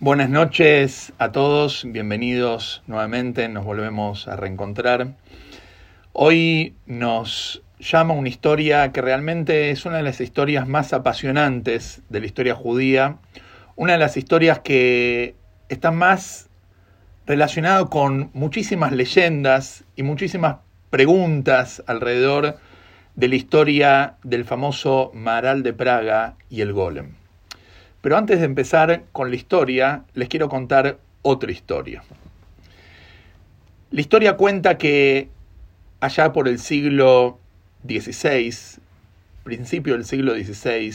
Buenas 0.00 0.28
noches 0.28 1.12
a 1.18 1.30
todos, 1.30 1.84
bienvenidos 1.86 2.82
nuevamente, 2.88 3.48
nos 3.48 3.64
volvemos 3.64 4.26
a 4.26 4.34
reencontrar. 4.34 5.14
Hoy 6.12 6.74
nos 6.84 7.62
llama 7.78 8.12
una 8.12 8.28
historia 8.28 8.90
que 8.90 9.00
realmente 9.00 9.70
es 9.70 9.86
una 9.86 9.98
de 9.98 10.02
las 10.02 10.20
historias 10.20 10.66
más 10.66 10.92
apasionantes 10.92 12.02
de 12.08 12.18
la 12.18 12.26
historia 12.26 12.56
judía, 12.56 13.18
una 13.76 13.92
de 13.92 14.00
las 14.00 14.16
historias 14.16 14.58
que 14.58 15.36
está 15.68 15.92
más 15.92 16.50
relacionado 17.24 17.88
con 17.88 18.30
muchísimas 18.34 18.90
leyendas 18.90 19.84
y 19.94 20.02
muchísimas 20.02 20.56
preguntas 20.90 21.84
alrededor 21.86 22.58
de 23.14 23.28
la 23.28 23.36
historia 23.36 24.16
del 24.24 24.44
famoso 24.44 25.12
Maral 25.14 25.62
de 25.62 25.72
Praga 25.72 26.34
y 26.50 26.62
el 26.62 26.72
Golem. 26.72 27.23
Pero 28.04 28.18
antes 28.18 28.38
de 28.38 28.44
empezar 28.44 29.04
con 29.12 29.30
la 29.30 29.36
historia, 29.36 30.04
les 30.12 30.28
quiero 30.28 30.50
contar 30.50 30.98
otra 31.22 31.50
historia. 31.50 32.02
La 33.90 34.00
historia 34.02 34.36
cuenta 34.36 34.76
que 34.76 35.30
allá 36.00 36.34
por 36.34 36.46
el 36.46 36.58
siglo 36.58 37.38
XVI, 37.88 38.54
principio 39.42 39.94
del 39.94 40.04
siglo 40.04 40.34
XVI, 40.34 40.94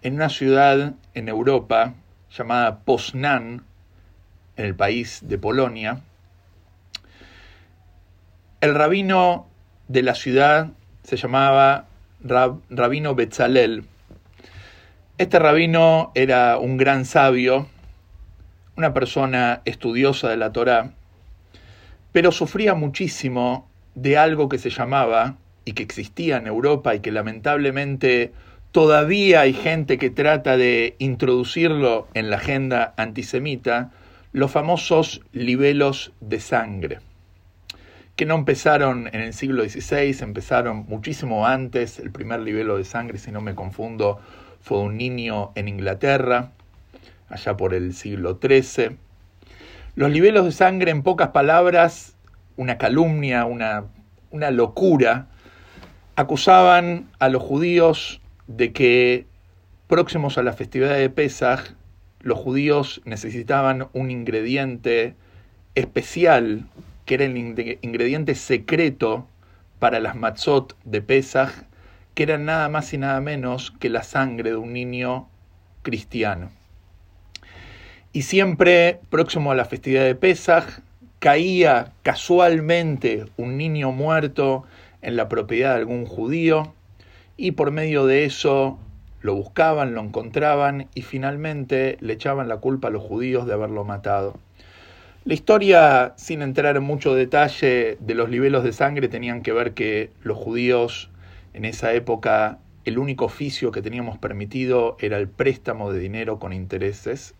en 0.00 0.14
una 0.14 0.30
ciudad 0.30 0.94
en 1.12 1.28
Europa 1.28 1.92
llamada 2.34 2.78
Poznan, 2.86 3.62
en 4.56 4.64
el 4.64 4.74
país 4.74 5.20
de 5.22 5.36
Polonia, 5.36 6.00
el 8.62 8.74
rabino 8.74 9.46
de 9.88 10.02
la 10.02 10.14
ciudad 10.14 10.70
se 11.02 11.18
llamaba 11.18 11.84
Rabino 12.70 13.14
Betzalel. 13.14 13.84
Este 15.20 15.38
rabino 15.38 16.12
era 16.14 16.56
un 16.56 16.78
gran 16.78 17.04
sabio, 17.04 17.66
una 18.78 18.94
persona 18.94 19.60
estudiosa 19.66 20.30
de 20.30 20.38
la 20.38 20.50
Torá, 20.50 20.94
pero 22.10 22.32
sufría 22.32 22.72
muchísimo 22.72 23.68
de 23.94 24.16
algo 24.16 24.48
que 24.48 24.56
se 24.56 24.70
llamaba 24.70 25.36
y 25.66 25.72
que 25.72 25.82
existía 25.82 26.38
en 26.38 26.46
Europa 26.46 26.94
y 26.94 27.00
que 27.00 27.12
lamentablemente 27.12 28.32
todavía 28.72 29.42
hay 29.42 29.52
gente 29.52 29.98
que 29.98 30.08
trata 30.08 30.56
de 30.56 30.96
introducirlo 30.98 32.08
en 32.14 32.30
la 32.30 32.36
agenda 32.36 32.94
antisemita, 32.96 33.90
los 34.32 34.50
famosos 34.50 35.20
libelos 35.32 36.14
de 36.22 36.40
sangre, 36.40 36.98
que 38.16 38.24
no 38.24 38.36
empezaron 38.36 39.08
en 39.08 39.20
el 39.20 39.34
siglo 39.34 39.68
XVI, 39.68 40.16
empezaron 40.22 40.86
muchísimo 40.88 41.46
antes, 41.46 41.98
el 41.98 42.10
primer 42.10 42.40
libelo 42.40 42.78
de 42.78 42.84
sangre, 42.84 43.18
si 43.18 43.30
no 43.30 43.42
me 43.42 43.54
confundo, 43.54 44.18
fue 44.60 44.78
un 44.78 44.96
niño 44.96 45.52
en 45.54 45.68
Inglaterra, 45.68 46.52
allá 47.28 47.56
por 47.56 47.74
el 47.74 47.94
siglo 47.94 48.38
XIII. 48.40 48.96
Los 49.94 50.10
libelos 50.10 50.44
de 50.44 50.52
sangre, 50.52 50.90
en 50.90 51.02
pocas 51.02 51.28
palabras, 51.28 52.16
una 52.56 52.78
calumnia, 52.78 53.44
una, 53.44 53.84
una 54.30 54.50
locura, 54.50 55.26
acusaban 56.16 57.08
a 57.18 57.28
los 57.28 57.42
judíos 57.42 58.20
de 58.46 58.72
que 58.72 59.26
próximos 59.88 60.38
a 60.38 60.42
la 60.42 60.52
festividad 60.52 60.96
de 60.96 61.10
Pesach 61.10 61.74
los 62.20 62.38
judíos 62.38 63.00
necesitaban 63.04 63.88
un 63.92 64.10
ingrediente 64.10 65.14
especial, 65.74 66.66
que 67.06 67.14
era 67.14 67.24
el 67.24 67.36
ingrediente 67.36 68.34
secreto 68.34 69.26
para 69.78 70.00
las 70.00 70.16
matzot 70.16 70.76
de 70.84 71.00
Pesach, 71.00 71.50
que 72.20 72.24
era 72.24 72.36
nada 72.36 72.68
más 72.68 72.92
y 72.92 72.98
nada 72.98 73.18
menos 73.22 73.70
que 73.80 73.88
la 73.88 74.02
sangre 74.02 74.50
de 74.50 74.56
un 74.56 74.74
niño 74.74 75.26
cristiano. 75.80 76.50
Y 78.12 78.24
siempre, 78.24 79.00
próximo 79.08 79.52
a 79.52 79.54
la 79.54 79.64
festividad 79.64 80.04
de 80.04 80.14
Pesach, 80.14 80.66
caía 81.18 81.92
casualmente 82.02 83.24
un 83.38 83.56
niño 83.56 83.92
muerto 83.92 84.64
en 85.00 85.16
la 85.16 85.30
propiedad 85.30 85.70
de 85.70 85.76
algún 85.76 86.04
judío, 86.04 86.74
y 87.38 87.52
por 87.52 87.70
medio 87.70 88.04
de 88.04 88.26
eso 88.26 88.78
lo 89.22 89.34
buscaban, 89.34 89.94
lo 89.94 90.02
encontraban 90.02 90.88
y 90.94 91.00
finalmente 91.00 91.96
le 92.00 92.12
echaban 92.12 92.48
la 92.48 92.58
culpa 92.58 92.88
a 92.88 92.90
los 92.90 93.02
judíos 93.02 93.46
de 93.46 93.54
haberlo 93.54 93.82
matado. 93.84 94.36
La 95.24 95.32
historia, 95.32 96.12
sin 96.16 96.42
entrar 96.42 96.76
en 96.76 96.82
mucho 96.82 97.14
detalle 97.14 97.96
de 97.98 98.14
los 98.14 98.28
libelos 98.28 98.62
de 98.62 98.74
sangre, 98.74 99.08
tenían 99.08 99.40
que 99.40 99.54
ver 99.54 99.72
que 99.72 100.10
los 100.22 100.36
judíos 100.36 101.10
en 101.54 101.64
esa 101.64 101.92
época 101.92 102.58
el 102.84 102.98
único 102.98 103.26
oficio 103.26 103.72
que 103.72 103.82
teníamos 103.82 104.18
permitido 104.18 104.96
era 105.00 105.18
el 105.18 105.28
préstamo 105.28 105.92
de 105.92 106.00
dinero 106.00 106.38
con 106.38 106.52
intereses. 106.52 107.34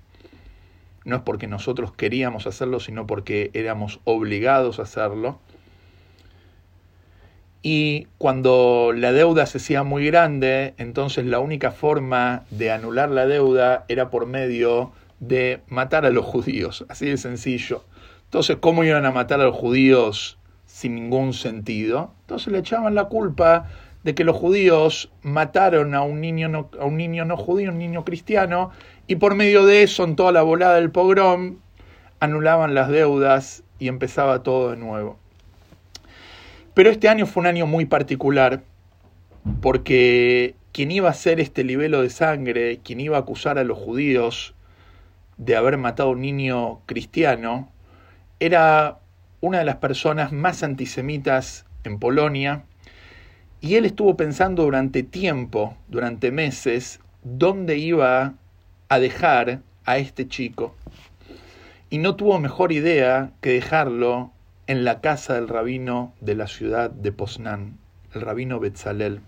No 1.05 1.17
es 1.17 1.23
porque 1.23 1.47
nosotros 1.47 1.93
queríamos 1.93 2.47
hacerlo, 2.47 2.79
sino 2.81 3.07
porque 3.07 3.51
éramos 3.55 4.01
obligados 4.05 4.79
a 4.79 4.83
hacerlo 4.83 5.41
y 7.63 8.07
cuando 8.17 8.93
la 8.95 9.13
deuda 9.13 9.45
se 9.45 9.59
hacía 9.59 9.83
muy 9.83 10.07
grande, 10.07 10.75
entonces 10.79 11.27
la 11.27 11.41
única 11.41 11.73
forma 11.73 12.45
de 12.51 12.71
anular 12.71 13.11
la 13.11 13.27
deuda 13.27 13.85
era 13.89 14.09
por 14.09 14.27
medio 14.27 14.93
de 15.19 15.61
matar 15.69 16.07
a 16.07 16.11
los 16.11 16.25
judíos, 16.25 16.87
así 16.89 17.07
de 17.07 17.19
sencillo. 17.19 17.85
Entonces, 18.25 18.57
¿cómo 18.61 18.83
iban 18.85 19.05
a 19.05 19.11
matar 19.11 19.41
a 19.41 19.45
los 19.45 19.57
judíos 19.57 20.39
sin 20.65 20.95
ningún 20.95 21.35
sentido? 21.35 22.15
Entonces 22.23 22.51
le 22.51 22.61
echaban 22.61 22.95
la 22.95 23.05
culpa 23.05 23.69
de 24.03 24.15
que 24.15 24.25
los 24.25 24.37
judíos 24.37 25.11
mataron 25.23 25.95
a 25.95 26.03
un 26.03 26.21
niño 26.21 26.49
no, 26.49 26.71
a 26.79 26.85
un 26.85 26.97
niño 26.97 27.25
no 27.25 27.37
judío, 27.37 27.71
un 27.71 27.79
niño 27.79 28.05
cristiano, 28.05 28.71
y 29.07 29.17
por 29.17 29.35
medio 29.35 29.67
de 29.67 29.83
eso, 29.83 30.05
en 30.05 30.17
toda 30.17 30.33
la 30.33 30.43
volada 30.43 30.77
del 30.77 30.91
pogrom, 30.91 31.57
anulaban 32.21 32.75
las 32.75 32.89
deudas 32.89 33.63
y 33.79 33.89
empezaba 33.89 34.43
todo 34.43 34.71
de 34.71 34.77
nuevo. 34.77 35.19
Pero 36.75 36.91
este 36.91 37.09
año 37.09 37.27
fue 37.27 37.43
un 37.43 37.47
año 37.47 37.67
muy 37.67 37.85
particular 37.87 38.63
porque 39.61 40.55
quien 40.73 40.91
iba 40.91 41.09
a 41.09 41.13
hacer 41.13 41.41
este 41.41 41.65
libelo 41.65 42.03
de 42.03 42.11
sangre, 42.11 42.81
quien 42.85 43.01
iba 43.01 43.17
a 43.17 43.21
acusar 43.21 43.59
a 43.59 43.65
los 43.65 43.79
judíos 43.79 44.55
de 45.37 45.57
haber 45.57 45.79
matado 45.79 46.11
a 46.11 46.13
un 46.13 46.21
niño 46.21 46.81
cristiano, 46.87 47.71
era 48.39 48.99
una 49.41 49.59
de 49.59 49.65
las 49.65 49.77
personas 49.77 50.33
más 50.33 50.63
antisemitas 50.63 51.67
en 51.85 51.99
Polonia 51.99 52.65
y 53.61 53.75
él 53.75 53.85
estuvo 53.85 54.17
pensando 54.17 54.63
durante 54.65 55.03
tiempo, 55.03 55.77
durante 55.89 56.31
meses, 56.31 57.01
dónde 57.23 57.77
iba 57.77 58.35
a 58.89 58.99
dejar 58.99 59.61
a 59.85 59.99
este 59.99 60.27
chico. 60.29 60.75
Y 61.91 61.99
no 61.99 62.17
tuvo 62.17 62.39
mejor 62.39 62.73
idea 62.73 63.33
que 63.41 63.53
dejarlo 63.53 64.31
en 64.67 64.85
la 64.85 65.01
casa 65.01 65.35
del 65.35 65.49
rabino 65.49 66.15
de 66.21 66.37
la 66.37 66.47
ciudad 66.47 66.91
de 66.91 67.13
Poznan, 67.13 67.77
el 68.15 68.21
rabino 68.23 68.61
Betzalel. 68.61 69.21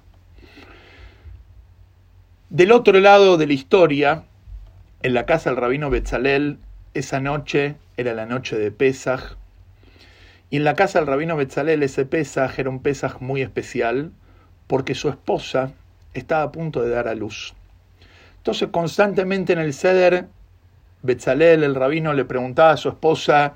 Del 2.49 2.73
otro 2.73 2.99
lado 3.01 3.37
de 3.37 3.47
la 3.47 3.53
historia, 3.53 4.25
en 5.03 5.15
la 5.15 5.27
casa 5.27 5.51
del 5.51 5.59
rabino 5.59 5.91
Betzalel, 5.91 6.59
esa 6.95 7.21
noche 7.21 7.77
era 7.97 8.15
la 8.15 8.27
noche 8.27 8.57
de 8.57 8.71
Pesaj, 8.71 9.37
y 10.49 10.57
en 10.57 10.65
la 10.65 10.75
casa 10.75 10.99
del 11.01 11.09
rabino 11.09 11.37
Betzalel 11.37 11.83
ese 11.83 12.05
Pesaj 12.05 12.59
era 12.59 12.71
un 12.71 12.81
Pesaj 12.81 13.21
muy 13.21 13.43
especial, 13.43 14.13
porque 14.73 14.95
su 14.95 15.11
esposa 15.11 15.75
estaba 16.15 16.45
a 16.45 16.51
punto 16.51 16.81
de 16.81 16.89
dar 16.89 17.07
a 17.07 17.15
luz. 17.15 17.53
Entonces 18.39 18.71
constantemente 18.71 19.53
en 19.53 19.59
el 19.59 19.75
ceder, 19.75 20.29
Betzalel, 21.03 21.63
el 21.63 21.75
rabino, 21.75 22.15
le 22.15 22.25
preguntaba 22.25 22.71
a 22.71 22.77
su 22.79 22.89
esposa, 22.89 23.53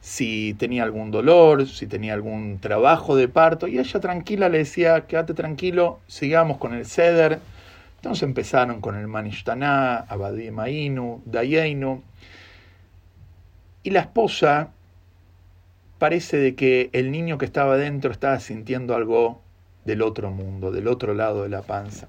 si 0.00 0.54
tenía 0.54 0.82
algún 0.82 1.12
dolor, 1.12 1.68
si 1.68 1.86
tenía 1.86 2.14
algún 2.14 2.58
trabajo 2.58 3.14
de 3.14 3.28
parto, 3.28 3.68
y 3.68 3.78
ella 3.78 4.00
tranquila 4.00 4.48
le 4.48 4.58
decía, 4.58 5.06
quédate 5.06 5.34
tranquilo, 5.34 6.00
sigamos 6.08 6.58
con 6.58 6.74
el 6.74 6.84
ceder. 6.84 7.38
Entonces 7.98 8.24
empezaron 8.24 8.80
con 8.80 8.96
el 8.96 9.06
Manishtaná, 9.06 9.98
Abadi 9.98 10.50
Mainu, 10.50 11.22
Dayeinu, 11.26 12.02
y 13.84 13.90
la 13.90 14.00
esposa 14.00 14.72
parece 16.00 16.38
de 16.38 16.56
que 16.56 16.90
el 16.92 17.12
niño 17.12 17.38
que 17.38 17.44
estaba 17.44 17.76
dentro 17.76 18.10
estaba 18.10 18.40
sintiendo 18.40 18.96
algo 18.96 19.42
del 19.84 20.02
otro 20.02 20.30
mundo, 20.30 20.70
del 20.70 20.88
otro 20.88 21.14
lado 21.14 21.42
de 21.42 21.48
la 21.48 21.62
panza. 21.62 22.08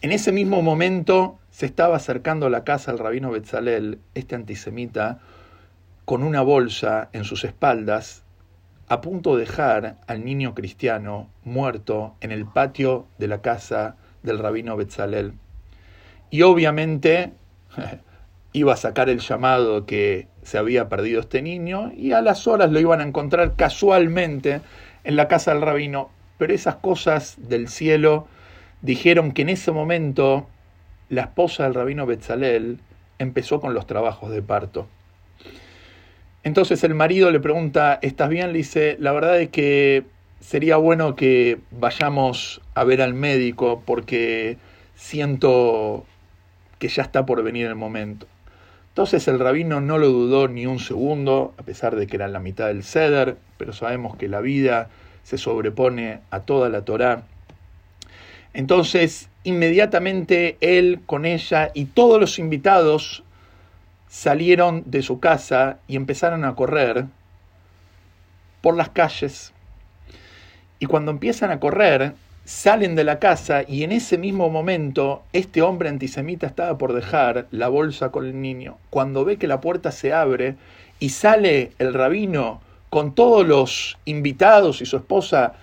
En 0.00 0.12
ese 0.12 0.32
mismo 0.32 0.60
momento 0.62 1.38
se 1.50 1.66
estaba 1.66 1.96
acercando 1.96 2.46
a 2.46 2.50
la 2.50 2.64
casa 2.64 2.92
del 2.92 3.00
rabino 3.00 3.30
Betzalel, 3.30 4.00
este 4.14 4.34
antisemita, 4.34 5.20
con 6.04 6.22
una 6.22 6.42
bolsa 6.42 7.08
en 7.12 7.24
sus 7.24 7.44
espaldas, 7.44 8.22
a 8.88 9.00
punto 9.00 9.36
de 9.36 9.46
dejar 9.46 9.96
al 10.06 10.24
niño 10.24 10.54
cristiano 10.54 11.30
muerto 11.42 12.16
en 12.20 12.32
el 12.32 12.44
patio 12.44 13.06
de 13.18 13.28
la 13.28 13.40
casa 13.40 13.96
del 14.22 14.38
rabino 14.38 14.76
Betzalel. 14.76 15.34
Y 16.30 16.42
obviamente 16.42 17.32
iba 18.52 18.74
a 18.74 18.76
sacar 18.76 19.08
el 19.08 19.20
llamado 19.20 19.86
que 19.86 20.28
se 20.42 20.58
había 20.58 20.88
perdido 20.88 21.20
este 21.20 21.42
niño 21.42 21.92
y 21.96 22.12
a 22.12 22.20
las 22.20 22.46
horas 22.46 22.70
lo 22.70 22.78
iban 22.78 23.00
a 23.00 23.04
encontrar 23.04 23.56
casualmente 23.56 24.60
en 25.04 25.16
la 25.16 25.28
casa 25.28 25.52
del 25.52 25.62
rabino. 25.62 26.10
Pero 26.38 26.52
esas 26.52 26.76
cosas 26.76 27.36
del 27.38 27.68
cielo 27.68 28.26
dijeron 28.82 29.32
que 29.32 29.42
en 29.42 29.48
ese 29.50 29.72
momento 29.72 30.46
la 31.08 31.22
esposa 31.22 31.64
del 31.64 31.74
rabino 31.74 32.06
Betzalel 32.06 32.78
empezó 33.18 33.60
con 33.60 33.74
los 33.74 33.86
trabajos 33.86 34.30
de 34.30 34.42
parto. 34.42 34.86
Entonces 36.42 36.84
el 36.84 36.94
marido 36.94 37.30
le 37.30 37.40
pregunta, 37.40 37.98
¿estás 38.02 38.28
bien? 38.28 38.52
Le 38.52 38.58
dice, 38.58 38.96
la 39.00 39.12
verdad 39.12 39.40
es 39.40 39.48
que 39.48 40.04
sería 40.40 40.76
bueno 40.76 41.16
que 41.16 41.58
vayamos 41.70 42.60
a 42.74 42.84
ver 42.84 43.00
al 43.00 43.14
médico 43.14 43.82
porque 43.86 44.58
siento 44.94 46.04
que 46.78 46.88
ya 46.88 47.02
está 47.02 47.24
por 47.24 47.42
venir 47.42 47.66
el 47.66 47.76
momento. 47.76 48.26
Entonces 48.90 49.26
el 49.26 49.38
rabino 49.38 49.80
no 49.80 49.96
lo 49.96 50.08
dudó 50.08 50.46
ni 50.48 50.66
un 50.66 50.78
segundo, 50.78 51.54
a 51.56 51.62
pesar 51.62 51.96
de 51.96 52.06
que 52.06 52.16
era 52.16 52.28
la 52.28 52.40
mitad 52.40 52.66
del 52.66 52.84
ceder, 52.84 53.36
pero 53.56 53.72
sabemos 53.72 54.16
que 54.16 54.28
la 54.28 54.40
vida 54.40 54.90
se 55.24 55.38
sobrepone 55.38 56.20
a 56.30 56.40
toda 56.40 56.68
la 56.68 56.82
Torá. 56.82 57.24
Entonces, 58.52 59.28
inmediatamente 59.42 60.56
él 60.60 61.00
con 61.04 61.24
ella 61.24 61.72
y 61.74 61.86
todos 61.86 62.20
los 62.20 62.38
invitados 62.38 63.24
salieron 64.08 64.84
de 64.86 65.02
su 65.02 65.18
casa 65.18 65.78
y 65.88 65.96
empezaron 65.96 66.44
a 66.44 66.54
correr 66.54 67.06
por 68.60 68.76
las 68.76 68.90
calles. 68.90 69.52
Y 70.78 70.86
cuando 70.86 71.10
empiezan 71.10 71.50
a 71.50 71.58
correr, 71.58 72.14
salen 72.44 72.94
de 72.94 73.04
la 73.04 73.18
casa 73.18 73.62
y 73.66 73.84
en 73.84 73.92
ese 73.92 74.18
mismo 74.18 74.50
momento 74.50 75.22
este 75.32 75.62
hombre 75.62 75.88
antisemita 75.88 76.46
estaba 76.46 76.78
por 76.78 76.92
dejar 76.92 77.46
la 77.50 77.68
bolsa 77.68 78.10
con 78.10 78.26
el 78.26 78.40
niño. 78.40 78.78
Cuando 78.90 79.24
ve 79.24 79.36
que 79.36 79.48
la 79.48 79.60
puerta 79.60 79.90
se 79.90 80.12
abre 80.12 80.56
y 81.00 81.08
sale 81.08 81.72
el 81.78 81.92
rabino 81.94 82.60
con 82.94 83.12
todos 83.12 83.44
los 83.44 83.98
invitados 84.04 84.80
y 84.80 84.86
su 84.86 84.98
esposa 84.98 85.54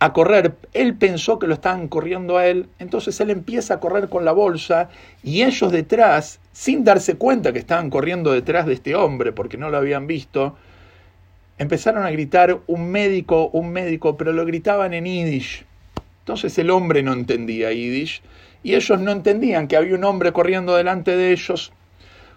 a 0.00 0.12
correr. 0.12 0.54
Él 0.74 0.94
pensó 0.96 1.38
que 1.38 1.46
lo 1.46 1.54
estaban 1.54 1.88
corriendo 1.88 2.36
a 2.36 2.46
él, 2.46 2.68
entonces 2.78 3.18
él 3.20 3.30
empieza 3.30 3.72
a 3.72 3.80
correr 3.80 4.10
con 4.10 4.26
la 4.26 4.32
bolsa 4.32 4.90
y 5.22 5.44
ellos 5.44 5.72
detrás, 5.72 6.40
sin 6.52 6.84
darse 6.84 7.16
cuenta 7.16 7.54
que 7.54 7.58
estaban 7.58 7.88
corriendo 7.88 8.32
detrás 8.32 8.66
de 8.66 8.74
este 8.74 8.94
hombre 8.94 9.32
porque 9.32 9.56
no 9.56 9.70
lo 9.70 9.78
habían 9.78 10.06
visto, 10.06 10.56
empezaron 11.56 12.04
a 12.04 12.10
gritar 12.10 12.58
un 12.66 12.90
médico, 12.90 13.48
un 13.54 13.70
médico, 13.72 14.18
pero 14.18 14.34
lo 14.34 14.44
gritaban 14.44 14.92
en 14.92 15.06
yiddish. 15.06 15.64
Entonces 16.18 16.58
el 16.58 16.68
hombre 16.68 17.02
no 17.02 17.14
entendía 17.14 17.72
yiddish 17.72 18.20
y 18.62 18.74
ellos 18.74 19.00
no 19.00 19.10
entendían 19.10 19.68
que 19.68 19.78
había 19.78 19.94
un 19.94 20.04
hombre 20.04 20.34
corriendo 20.34 20.76
delante 20.76 21.16
de 21.16 21.32
ellos. 21.32 21.72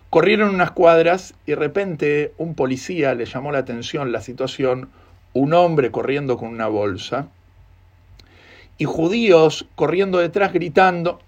Corrieron 0.09 0.53
unas 0.53 0.71
cuadras 0.71 1.33
y 1.45 1.51
de 1.51 1.57
repente 1.57 2.33
un 2.37 2.55
policía 2.55 3.13
le 3.13 3.25
llamó 3.25 3.51
la 3.51 3.59
atención 3.59 4.11
la 4.11 4.21
situación, 4.21 4.89
un 5.33 5.53
hombre 5.53 5.91
corriendo 5.91 6.37
con 6.37 6.49
una 6.49 6.67
bolsa 6.67 7.27
y 8.77 8.85
judíos 8.85 9.67
corriendo 9.75 10.19
detrás 10.19 10.53
gritando. 10.53 11.19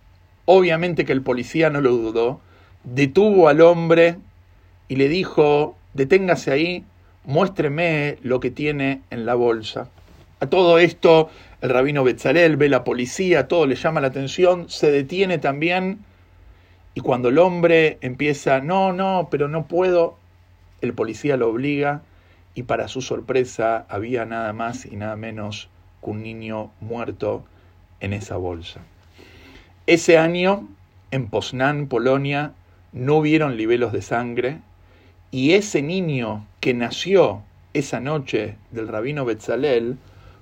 Obviamente 0.46 1.06
que 1.06 1.12
el 1.12 1.22
policía 1.22 1.70
no 1.70 1.82
lo 1.82 1.92
dudó, 1.92 2.40
detuvo 2.84 3.50
al 3.50 3.62
hombre 3.62 4.18
y 4.88 4.96
le 4.96 5.10
dijo, 5.10 5.76
deténgase 5.94 6.52
ahí, 6.52 6.86
muéstreme 7.26 8.18
lo 8.24 8.40
que 8.40 8.50
tiene 8.50 9.02
en 9.12 9.26
la 9.26 9.36
bolsa. 9.36 9.90
A 10.40 10.48
todo 10.48 10.80
esto, 10.80 11.30
el 11.62 11.70
rabino 11.70 12.04
Betzalel 12.04 12.58
ve 12.58 12.70
la 12.70 12.84
policía, 12.84 13.48
todo 13.48 13.68
le 13.68 13.76
llama 13.76 14.02
la 14.02 14.08
atención, 14.08 14.70
se 14.70 14.90
detiene 14.90 15.38
también 15.38 16.00
y 17.00 17.02
cuando 17.02 17.30
el 17.30 17.38
hombre 17.38 17.98
empieza, 18.02 18.60
no, 18.60 18.92
no, 18.92 19.30
pero 19.32 19.48
no 19.48 19.68
puedo, 19.68 20.18
el 20.82 20.94
policía 20.94 21.38
lo 21.38 21.48
obliga 21.48 22.02
y 22.56 22.64
para 22.64 22.90
su 22.90 23.02
sorpresa 23.02 23.86
había 23.88 24.26
nada 24.26 24.52
más 24.52 24.86
y 24.86 24.98
nada 24.98 25.16
menos 25.16 25.70
que 26.04 26.10
un 26.10 26.22
niño 26.24 26.72
muerto 26.82 27.46
en 28.02 28.12
esa 28.12 28.36
bolsa. 28.36 28.82
Ese 29.88 30.18
año, 30.18 30.68
en 31.12 31.28
Poznan, 31.28 31.88
Polonia, 31.88 32.52
no 32.92 33.16
hubieron 33.16 33.56
libelos 33.56 33.94
de 33.94 34.02
sangre 34.02 34.60
y 35.32 35.54
ese 35.54 35.82
niño 35.82 36.46
que 36.60 36.74
nació 36.74 37.44
esa 37.74 38.02
noche 38.02 38.58
del 38.72 38.90
rabino 38.90 39.24
Betzalel 39.24 39.98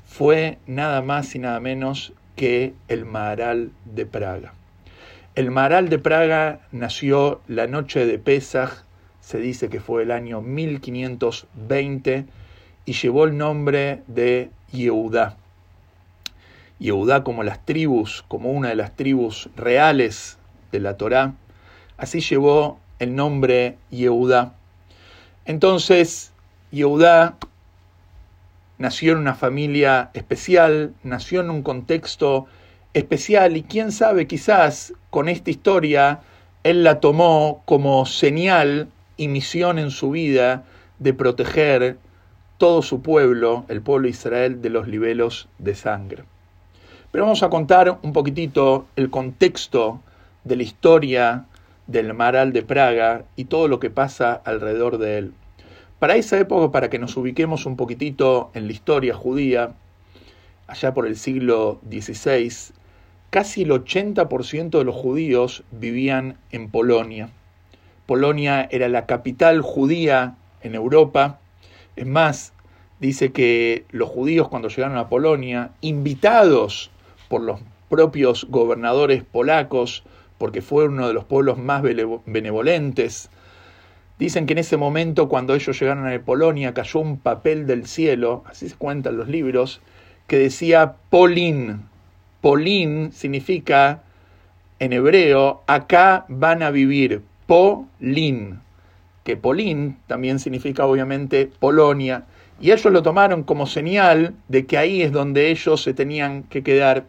fue 0.07 0.57
nada 0.65 1.03
más 1.03 1.35
y 1.35 1.37
nada 1.37 1.59
menos 1.59 2.13
que 2.35 2.73
el 2.87 3.05
Maharal 3.05 3.69
de 3.85 4.07
Praga. 4.07 4.56
El 5.37 5.51
Maharal 5.51 5.87
de 5.89 5.99
Praga 5.99 6.61
nació 6.71 7.41
la 7.47 7.67
noche 7.67 8.07
de 8.07 8.17
Pesach, 8.17 8.71
se 9.21 9.37
dice 9.37 9.69
que 9.69 9.79
fue 9.79 10.01
el 10.01 10.09
año 10.09 10.41
1520, 10.41 12.25
y 12.85 12.93
llevó 12.93 13.25
el 13.25 13.37
nombre 13.37 14.01
de 14.07 14.49
Yehudá. 14.71 15.37
Yehudá 16.79 17.23
como 17.23 17.43
las 17.43 17.63
tribus, 17.63 18.25
como 18.27 18.51
una 18.51 18.69
de 18.69 18.77
las 18.77 18.95
tribus 18.95 19.51
reales 19.55 20.39
de 20.71 20.79
la 20.79 20.97
Torá, 20.97 21.35
así 21.97 22.19
llevó 22.19 22.79
el 22.97 23.13
nombre 23.13 23.77
Yehudá. 23.91 24.55
Entonces, 25.45 26.31
Yehudá 26.71 27.37
nació 28.79 29.11
en 29.11 29.19
una 29.19 29.35
familia 29.35 30.09
especial, 30.15 30.95
nació 31.03 31.41
en 31.41 31.51
un 31.51 31.61
contexto 31.61 32.47
especial 32.93 33.57
y 33.57 33.63
quién 33.63 33.91
sabe, 33.91 34.27
quizás 34.27 34.93
con 35.09 35.29
esta 35.29 35.49
historia 35.49 36.21
él 36.63 36.83
la 36.83 36.99
tomó 36.99 37.61
como 37.65 38.05
señal 38.05 38.89
y 39.15 39.27
misión 39.27 39.79
en 39.79 39.91
su 39.91 40.11
vida 40.11 40.65
de 40.99 41.13
proteger 41.13 41.97
todo 42.57 42.81
su 42.81 43.01
pueblo, 43.01 43.65
el 43.69 43.81
pueblo 43.81 44.05
de 44.05 44.09
Israel, 44.09 44.61
de 44.61 44.69
los 44.69 44.87
libelos 44.87 45.47
de 45.59 45.75
sangre. 45.75 46.23
Pero 47.11 47.23
vamos 47.23 47.43
a 47.43 47.49
contar 47.49 47.99
un 48.01 48.13
poquitito 48.13 48.87
el 48.95 49.09
contexto 49.09 50.01
de 50.43 50.55
la 50.55 50.63
historia 50.63 51.45
del 51.87 52.13
Maral 52.13 52.51
de 52.51 52.63
Praga 52.63 53.23
y 53.35 53.45
todo 53.45 53.67
lo 53.67 53.79
que 53.79 53.89
pasa 53.89 54.33
alrededor 54.33 54.97
de 54.97 55.17
él. 55.17 55.33
Para 55.99 56.15
esa 56.15 56.37
época, 56.37 56.71
para 56.71 56.89
que 56.89 56.99
nos 56.99 57.15
ubiquemos 57.17 57.65
un 57.65 57.75
poquitito 57.75 58.51
en 58.53 58.67
la 58.67 58.73
historia 58.73 59.15
judía, 59.15 59.71
allá 60.67 60.93
por 60.93 61.07
el 61.07 61.15
siglo 61.15 61.79
XVI, 61.89 62.51
casi 63.37 63.61
el 63.61 63.69
80% 63.69 64.79
de 64.79 64.83
los 64.83 64.95
judíos 64.95 65.63
vivían 65.69 66.39
en 66.49 66.71
Polonia. 66.71 67.29
Polonia 68.07 68.67
era 68.71 68.89
la 68.89 69.05
capital 69.05 69.61
judía 69.61 70.37
en 70.63 70.73
Europa. 70.73 71.39
Es 71.95 72.07
más, 72.07 72.53
dice 72.99 73.31
que 73.31 73.85
los 73.91 74.09
judíos 74.09 74.49
cuando 74.49 74.69
llegaron 74.69 74.97
a 74.97 75.07
Polonia, 75.07 75.69
invitados 75.81 76.89
por 77.29 77.43
los 77.43 77.59
propios 77.89 78.47
gobernadores 78.49 79.23
polacos, 79.23 80.03
porque 80.39 80.63
fue 80.63 80.87
uno 80.87 81.07
de 81.07 81.13
los 81.13 81.25
pueblos 81.25 81.59
más 81.59 81.83
benevolentes. 81.83 83.29
Dicen 84.17 84.47
que 84.47 84.53
en 84.53 84.57
ese 84.57 84.77
momento, 84.77 85.29
cuando 85.29 85.53
ellos 85.53 85.79
llegaron 85.79 86.11
a 86.11 86.19
Polonia, 86.25 86.73
cayó 86.73 87.01
un 87.01 87.19
papel 87.19 87.67
del 87.67 87.85
cielo, 87.85 88.43
así 88.47 88.67
se 88.67 88.75
cuentan 88.75 89.15
los 89.15 89.27
libros, 89.27 89.79
que 90.25 90.39
decía 90.39 90.95
Polín. 91.11 91.83
Polín 92.41 93.11
significa 93.11 94.03
en 94.79 94.93
hebreo, 94.93 95.63
acá 95.65 96.25
van 96.29 96.61
a 96.61 96.69
vivir, 96.69 97.23
Polín, 97.47 98.59
que 99.23 99.35
Polín 99.35 99.97
también 100.05 100.39
significa 100.39 100.85
obviamente 100.85 101.49
Polonia, 101.59 102.25
y 102.59 102.71
ellos 102.71 102.91
lo 102.91 103.03
tomaron 103.03 103.43
como 103.43 103.65
señal 103.65 104.35
de 104.47 104.65
que 104.65 104.77
ahí 104.77 105.01
es 105.01 105.11
donde 105.11 105.49
ellos 105.49 105.81
se 105.81 105.93
tenían 105.93 106.43
que 106.43 106.63
quedar. 106.63 107.05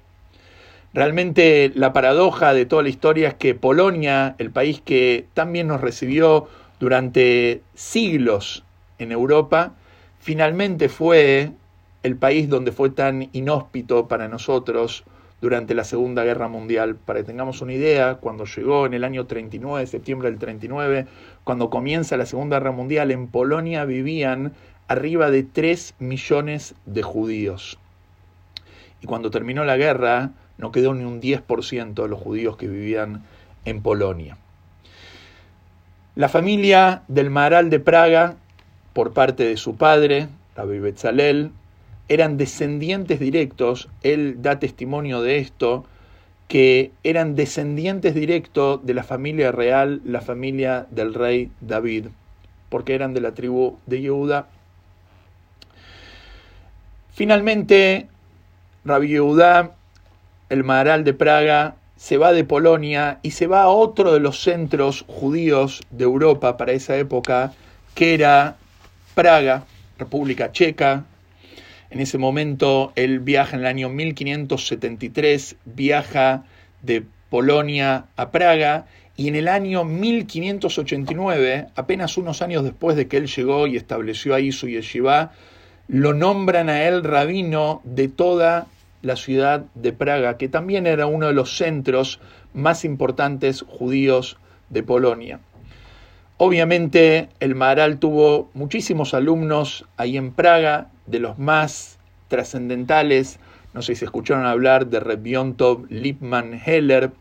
Realmente 0.94 1.72
la 1.74 1.92
paradoja 1.92 2.54
de 2.54 2.66
toda 2.66 2.82
la 2.82 2.88
historia 2.88 3.28
es 3.28 3.34
que 3.34 3.54
Polonia, 3.54 4.34
el 4.38 4.50
país 4.50 4.80
que 4.82 5.26
también 5.34 5.68
nos 5.68 5.80
recibió 5.80 6.48
durante 6.80 7.62
siglos 7.74 8.64
en 8.98 9.12
Europa, 9.12 9.74
finalmente 10.20 10.88
fue 10.88 11.52
el 12.02 12.16
país 12.16 12.48
donde 12.48 12.72
fue 12.72 12.90
tan 12.90 13.28
inhóspito 13.32 14.08
para 14.08 14.28
nosotros 14.28 15.04
durante 15.40 15.74
la 15.74 15.84
Segunda 15.84 16.24
Guerra 16.24 16.48
Mundial. 16.48 16.96
Para 16.96 17.20
que 17.20 17.24
tengamos 17.24 17.60
una 17.62 17.72
idea, 17.72 18.16
cuando 18.16 18.44
llegó 18.44 18.86
en 18.86 18.94
el 18.94 19.04
año 19.04 19.26
39, 19.26 19.86
septiembre 19.86 20.30
del 20.30 20.38
39, 20.38 21.06
cuando 21.44 21.70
comienza 21.70 22.16
la 22.16 22.26
Segunda 22.26 22.58
Guerra 22.58 22.72
Mundial, 22.72 23.10
en 23.10 23.28
Polonia 23.28 23.84
vivían 23.84 24.52
arriba 24.88 25.30
de 25.30 25.42
3 25.42 25.94
millones 25.98 26.74
de 26.86 27.02
judíos. 27.02 27.78
Y 29.00 29.06
cuando 29.06 29.30
terminó 29.30 29.64
la 29.64 29.76
guerra, 29.76 30.32
no 30.56 30.72
quedó 30.72 30.94
ni 30.94 31.04
un 31.04 31.20
10% 31.20 31.94
de 31.94 32.08
los 32.08 32.20
judíos 32.20 32.56
que 32.56 32.66
vivían 32.66 33.22
en 33.64 33.82
Polonia. 33.82 34.36
La 36.16 36.28
familia 36.28 37.02
del 37.06 37.30
Maral 37.30 37.70
de 37.70 37.78
Praga, 37.78 38.34
por 38.92 39.12
parte 39.12 39.44
de 39.44 39.56
su 39.56 39.76
padre, 39.76 40.28
Rabbi 40.56 40.80
Betzalel, 40.80 41.52
eran 42.08 42.36
descendientes 42.36 43.20
directos, 43.20 43.88
él 44.02 44.36
da 44.42 44.58
testimonio 44.58 45.22
de 45.22 45.38
esto, 45.38 45.84
que 46.48 46.92
eran 47.04 47.34
descendientes 47.34 48.14
directos 48.14 48.84
de 48.84 48.94
la 48.94 49.02
familia 49.02 49.52
real, 49.52 50.00
la 50.04 50.20
familia 50.20 50.86
del 50.90 51.12
rey 51.14 51.50
David, 51.60 52.06
porque 52.70 52.94
eran 52.94 53.12
de 53.12 53.20
la 53.20 53.32
tribu 53.32 53.78
de 53.86 54.00
Yehuda. 54.00 54.48
Finalmente, 57.12 58.08
Rabbi 58.84 59.08
Yehuda 59.08 59.74
el 60.48 60.64
Maharal 60.64 61.04
de 61.04 61.12
Praga 61.12 61.76
se 61.96 62.16
va 62.16 62.32
de 62.32 62.44
Polonia 62.44 63.18
y 63.22 63.32
se 63.32 63.46
va 63.46 63.62
a 63.62 63.68
otro 63.68 64.12
de 64.12 64.20
los 64.20 64.42
centros 64.42 65.04
judíos 65.06 65.82
de 65.90 66.04
Europa 66.04 66.56
para 66.56 66.72
esa 66.72 66.96
época, 66.96 67.52
que 67.94 68.14
era 68.14 68.56
Praga, 69.14 69.64
República 69.98 70.52
Checa. 70.52 71.04
En 71.90 72.00
ese 72.00 72.18
momento 72.18 72.92
él 72.96 73.20
viaja 73.20 73.56
en 73.56 73.60
el 73.60 73.66
año 73.66 73.88
1573, 73.88 75.56
viaja 75.64 76.44
de 76.82 77.04
Polonia 77.30 78.06
a 78.16 78.30
Praga 78.30 78.86
y 79.16 79.28
en 79.28 79.36
el 79.36 79.48
año 79.48 79.84
1589, 79.84 81.66
apenas 81.74 82.16
unos 82.16 82.40
años 82.42 82.62
después 82.62 82.96
de 82.96 83.08
que 83.08 83.16
él 83.16 83.26
llegó 83.26 83.66
y 83.66 83.76
estableció 83.76 84.34
ahí 84.34 84.52
su 84.52 84.68
yeshiva, 84.68 85.32
lo 85.88 86.12
nombran 86.12 86.68
a 86.68 86.84
él 86.84 87.02
rabino 87.02 87.80
de 87.84 88.08
toda 88.08 88.66
la 89.02 89.16
ciudad 89.16 89.64
de 89.74 89.92
Praga, 89.92 90.36
que 90.36 90.48
también 90.48 90.86
era 90.86 91.06
uno 91.06 91.26
de 91.26 91.32
los 91.32 91.56
centros 91.56 92.20
más 92.52 92.84
importantes 92.84 93.64
judíos 93.66 94.36
de 94.68 94.82
Polonia. 94.82 95.40
Obviamente 96.36 97.28
el 97.40 97.54
Maharal 97.54 97.98
tuvo 97.98 98.50
muchísimos 98.54 99.14
alumnos 99.14 99.84
ahí 99.96 100.16
en 100.16 100.32
Praga, 100.32 100.90
de 101.10 101.18
los 101.20 101.38
más 101.38 101.98
trascendentales, 102.28 103.38
no 103.74 103.82
sé 103.82 103.94
si 103.94 104.04
escucharon 104.04 104.46
hablar 104.46 104.86
de 104.86 105.00
Rebiontov 105.00 105.86
Lipman 105.88 106.60
Heller, 106.64 107.12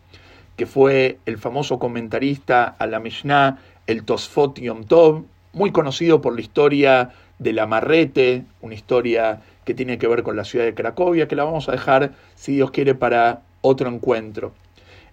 que 0.56 0.66
fue 0.66 1.20
el 1.26 1.38
famoso 1.38 1.80
comentarista 1.80 2.64
a 2.66 2.88
la 2.88 3.00
Mishnah, 3.00 3.60
el 3.86 4.04
Tosfot 4.04 4.60
Yom 4.60 4.84
Tov, 4.86 5.24
muy 5.54 5.72
conocido 5.72 6.22
por 6.22 6.34
la 6.36 6.42
historia 6.42 7.12
de 7.40 7.54
la 7.54 7.68
Marrete, 7.68 8.44
una 8.62 8.74
historia 8.74 9.42
que 9.66 9.74
tiene 9.74 9.98
que 9.98 10.08
ver 10.08 10.24
con 10.24 10.36
la 10.36 10.46
ciudad 10.46 10.66
de 10.66 10.74
Cracovia, 10.74 11.28
que 11.28 11.36
la 11.36 11.44
vamos 11.44 11.70
a 11.70 11.74
dejar, 11.74 12.14
si 12.36 12.56
Dios 12.56 12.72
quiere, 12.72 12.96
para 12.96 13.42
otro 13.62 13.90
encuentro. 13.90 14.54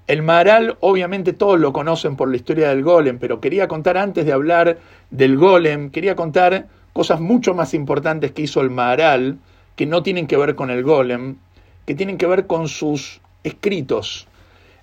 El 0.07 0.23
Maharal, 0.23 0.76
obviamente 0.81 1.33
todos 1.33 1.59
lo 1.59 1.73
conocen 1.73 2.16
por 2.16 2.28
la 2.28 2.37
historia 2.37 2.69
del 2.69 2.83
golem, 2.83 3.19
pero 3.19 3.40
quería 3.40 3.69
contar 3.69 3.97
antes 3.97 4.26
de 4.26 4.33
hablar 4.33 4.78
del 5.11 5.37
golem, 5.37 5.90
quería 5.90 6.14
contar 6.14 6.69
cosas 6.95 7.21
mucho 7.21 7.53
más 7.53 7.75
importantes 7.75 8.33
que 8.33 8.43
hizo 8.43 8.63
el 8.63 8.71
Maharal, 8.71 9.37
que 9.77 9.85
no 9.85 10.03
tienen 10.03 10.27
que 10.27 10.39
ver 10.39 10.55
con 10.55 10.71
el 10.71 10.83
golem, 10.83 11.37
que 11.85 11.95
tienen 11.95 12.17
que 12.17 12.27
ver 12.27 12.47
con 12.47 12.69
sus 12.69 13.21
escritos. 13.43 14.27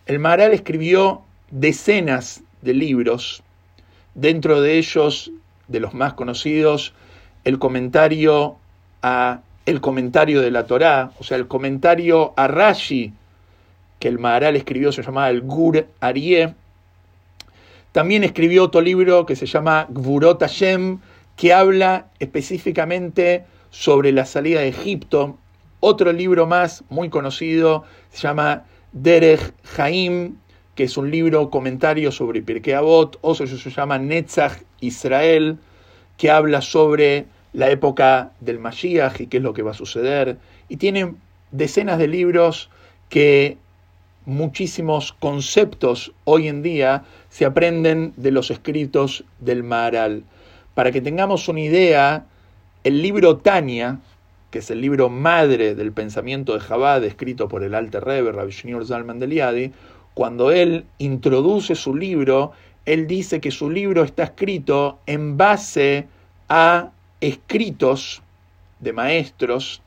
El 0.06 0.20
Maharal 0.20 0.54
escribió 0.54 1.22
decenas 1.50 2.44
de 2.62 2.74
libros, 2.74 3.42
dentro 4.14 4.62
de 4.62 4.78
ellos, 4.78 5.32
de 5.70 5.80
los 5.80 5.94
más 5.94 6.14
conocidos, 6.14 6.94
el 7.46 7.58
comentario 7.58 8.58
a 9.02 9.40
el 9.66 9.80
comentario 9.80 10.42
de 10.42 10.52
la 10.52 10.66
Torá, 10.66 11.12
o 11.20 11.24
sea, 11.24 11.38
el 11.38 11.48
comentario 11.48 12.34
a 12.36 12.48
Rashi, 12.48 13.14
que 14.00 14.08
el 14.08 14.20
Maharal 14.20 14.56
escribió, 14.56 14.92
se 14.92 15.04
llamaba 15.04 15.30
el 15.30 15.42
Gur 15.42 15.88
Arié. 16.02 16.56
También 17.92 18.24
escribió 18.24 18.64
otro 18.64 18.82
libro 18.82 19.26
que 19.26 19.36
se 19.36 19.46
llama 19.46 19.86
Gvurot 19.90 20.42
Hashem, 20.42 21.00
que 21.42 21.54
habla 21.54 22.12
específicamente 22.20 23.46
sobre 23.72 24.12
la 24.12 24.26
salida 24.26 24.60
de 24.60 24.68
Egipto. 24.68 25.40
Otro 25.80 26.14
libro 26.14 26.46
más 26.46 26.84
muy 26.90 27.10
conocido 27.10 27.84
se 28.12 28.22
llama 28.22 28.66
Derech 28.92 29.52
Haim, 29.76 30.36
que 30.76 30.84
es 30.84 30.98
un 30.98 31.10
libro 31.10 31.50
comentario 31.50 32.12
sobre 32.12 32.44
Pirkei 32.44 32.76
Avot, 32.76 33.18
o 33.22 33.34
se 33.34 33.48
llama 33.48 33.98
Netzach 33.98 34.62
Israel, 34.82 35.58
que 36.16 36.30
habla 36.30 36.62
sobre 36.62 37.26
la 37.54 37.72
época 37.72 38.34
del 38.40 38.60
Mashiach 38.60 39.20
y 39.20 39.26
qué 39.26 39.38
es 39.38 39.44
lo 39.44 39.56
que 39.56 39.64
va 39.64 39.72
a 39.72 39.74
suceder. 39.74 40.38
Y 40.70 40.78
tiene 40.78 41.16
decenas 41.50 41.98
de 41.98 42.08
libros 42.08 42.70
que 43.10 43.58
muchísimos 44.28 45.12
conceptos 45.14 46.12
hoy 46.24 46.50
en 46.50 46.62
día 46.62 47.04
se 47.32 47.46
aprenden 47.46 48.14
de 48.16 48.30
los 48.30 48.52
escritos 48.52 49.24
del 49.40 49.64
Maharal. 49.64 50.24
Para 50.74 50.92
que 50.92 51.02
tengamos 51.02 51.48
una 51.48 51.60
idea, 51.60 52.26
el 52.84 53.02
libro 53.02 53.38
Tania, 53.38 54.00
que 54.52 54.60
es 54.60 54.72
el 54.72 54.82
libro 54.82 55.10
madre 55.10 55.76
del 55.76 55.92
pensamiento 55.92 56.54
de 56.54 56.66
Chabad, 56.66 57.04
escrito 57.04 57.48
por 57.48 57.64
el 57.64 57.76
Alter 57.76 58.04
Rebbe, 58.04 58.32
Rabbi 58.32 58.52
Zalman 58.52 59.20
de 59.20 59.72
cuando 60.14 60.52
él 60.52 60.86
introduce 60.98 61.76
su 61.76 61.96
libro, 61.96 62.52
él 62.86 63.08
dice 63.08 63.40
que 63.40 63.52
su 63.52 63.70
libro 63.70 64.04
está 64.04 64.24
escrito 64.24 65.00
en 65.06 65.38
base 65.38 66.08
a 66.50 66.92
escritos 67.22 68.22
de 68.80 68.94
maestros, 68.94 69.82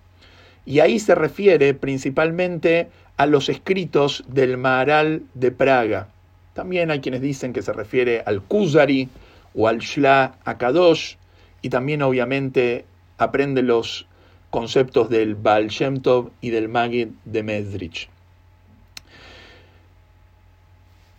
y 0.64 0.80
ahí 0.80 0.98
se 0.98 1.14
refiere 1.14 1.74
principalmente 1.74 2.88
a 3.16 3.26
los 3.26 3.48
escritos 3.48 4.24
del 4.28 4.56
Maharal 4.56 5.22
de 5.34 5.50
Praga. 5.50 6.08
También 6.54 6.90
hay 6.90 7.00
quienes 7.00 7.20
dicen 7.20 7.52
que 7.52 7.62
se 7.62 7.72
refiere 7.72 8.22
al 8.24 8.40
Kuzari 8.40 9.08
o 9.54 9.68
al 9.68 9.78
Shla 9.78 10.36
Akadosh, 10.44 11.16
y 11.62 11.70
también 11.70 12.02
obviamente 12.02 12.84
aprende 13.18 13.62
los 13.62 14.06
conceptos 14.50 15.08
del 15.08 15.34
Baal 15.34 15.68
Shem 15.68 16.00
Tov 16.00 16.30
y 16.40 16.50
del 16.50 16.68
Magid 16.68 17.08
de 17.24 17.42
Medrich. 17.42 18.08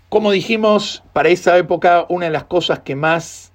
Como 0.10 0.32
dijimos, 0.32 1.04
para 1.14 1.30
esa 1.30 1.58
época 1.58 2.06
una 2.10 2.28
de 2.28 2.32
las 2.32 2.46
cosas 2.46 2.80
que 2.80 2.96
más 2.96 3.52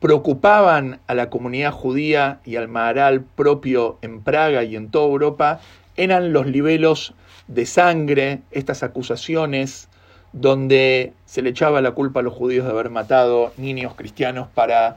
preocupaban 0.00 1.00
a 1.06 1.14
la 1.14 1.30
comunidad 1.30 1.72
judía 1.72 2.40
y 2.44 2.56
al 2.56 2.68
Maharal 2.68 3.22
propio 3.22 3.98
en 4.02 4.20
Praga 4.20 4.62
y 4.64 4.76
en 4.76 4.90
toda 4.90 5.06
Europa 5.06 5.60
eran 5.96 6.32
los 6.32 6.46
libelos 6.46 7.14
de 7.48 7.64
sangre, 7.64 8.42
estas 8.50 8.82
acusaciones 8.82 9.88
donde 10.32 11.12
se 11.24 11.42
le 11.42 11.50
echaba 11.50 11.80
la 11.80 11.92
culpa 11.92 12.20
a 12.20 12.22
los 12.22 12.34
judíos 12.34 12.64
de 12.64 12.72
haber 12.72 12.90
matado 12.90 13.52
niños 13.56 13.94
cristianos 13.94 14.48
para 14.54 14.94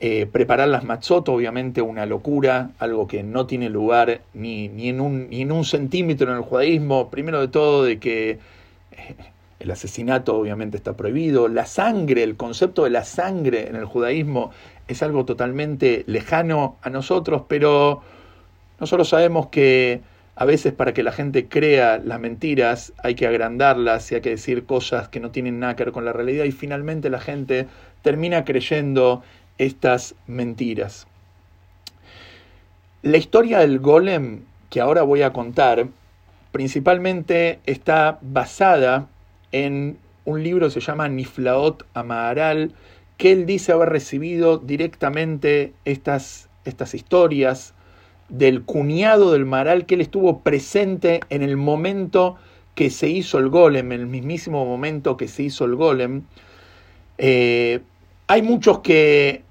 eh, 0.00 0.26
preparar 0.30 0.68
las 0.68 0.84
matzot, 0.84 1.28
obviamente 1.28 1.80
una 1.80 2.04
locura, 2.04 2.70
algo 2.78 3.06
que 3.06 3.22
no 3.22 3.46
tiene 3.46 3.70
lugar 3.70 4.20
ni, 4.34 4.68
ni, 4.68 4.88
en 4.88 5.00
un, 5.00 5.30
ni 5.30 5.42
en 5.42 5.52
un 5.52 5.64
centímetro 5.64 6.30
en 6.30 6.36
el 6.36 6.42
judaísmo, 6.42 7.10
primero 7.10 7.40
de 7.40 7.48
todo 7.48 7.84
de 7.84 7.98
que 7.98 8.30
eh, 8.30 8.38
el 9.60 9.70
asesinato 9.70 10.36
obviamente 10.36 10.76
está 10.76 10.94
prohibido, 10.94 11.48
la 11.48 11.64
sangre, 11.64 12.22
el 12.22 12.36
concepto 12.36 12.84
de 12.84 12.90
la 12.90 13.04
sangre 13.04 13.68
en 13.68 13.76
el 13.76 13.84
judaísmo 13.84 14.50
es 14.88 15.02
algo 15.02 15.24
totalmente 15.24 16.04
lejano 16.06 16.76
a 16.82 16.90
nosotros, 16.90 17.44
pero 17.48 18.02
nosotros 18.80 19.08
sabemos 19.08 19.46
que 19.46 20.02
a 20.36 20.44
veces 20.44 20.72
para 20.72 20.92
que 20.92 21.02
la 21.02 21.12
gente 21.12 21.48
crea 21.48 22.00
las 22.04 22.18
mentiras 22.18 22.92
hay 23.02 23.14
que 23.14 23.26
agrandarlas 23.26 24.10
y 24.10 24.16
hay 24.16 24.20
que 24.20 24.30
decir 24.30 24.66
cosas 24.66 25.08
que 25.08 25.20
no 25.20 25.30
tienen 25.30 25.60
nada 25.60 25.76
que 25.76 25.84
ver 25.84 25.92
con 25.92 26.04
la 26.04 26.12
realidad 26.12 26.44
y 26.44 26.52
finalmente 26.52 27.08
la 27.10 27.20
gente 27.20 27.68
termina 28.02 28.44
creyendo 28.44 29.22
estas 29.58 30.14
mentiras. 30.26 31.06
La 33.02 33.16
historia 33.16 33.60
del 33.60 33.78
golem 33.78 34.40
que 34.70 34.80
ahora 34.80 35.02
voy 35.02 35.22
a 35.22 35.32
contar 35.32 35.86
principalmente 36.50 37.60
está 37.66 38.18
basada 38.22 39.08
en 39.52 39.98
un 40.24 40.42
libro 40.42 40.66
que 40.66 40.72
se 40.72 40.80
llama 40.80 41.08
Niflaot 41.08 41.84
Amaharal, 41.94 42.72
que 43.18 43.32
él 43.32 43.46
dice 43.46 43.72
haber 43.72 43.90
recibido 43.90 44.58
directamente 44.58 45.72
estas, 45.84 46.48
estas 46.64 46.94
historias 46.94 47.74
del 48.28 48.62
cuñado 48.62 49.32
del 49.32 49.44
Maharal, 49.44 49.86
que 49.86 49.94
él 49.94 50.00
estuvo 50.00 50.40
presente 50.40 51.20
en 51.30 51.42
el 51.42 51.56
momento 51.56 52.36
que 52.74 52.90
se 52.90 53.08
hizo 53.08 53.38
el 53.38 53.48
golem, 53.48 53.92
en 53.92 54.00
el 54.00 54.06
mismísimo 54.06 54.64
momento 54.64 55.16
que 55.16 55.28
se 55.28 55.44
hizo 55.44 55.64
el 55.64 55.76
golem. 55.76 56.22
Eh, 57.18 57.80
hay 58.26 58.42
muchos 58.42 58.80
que 58.80 59.42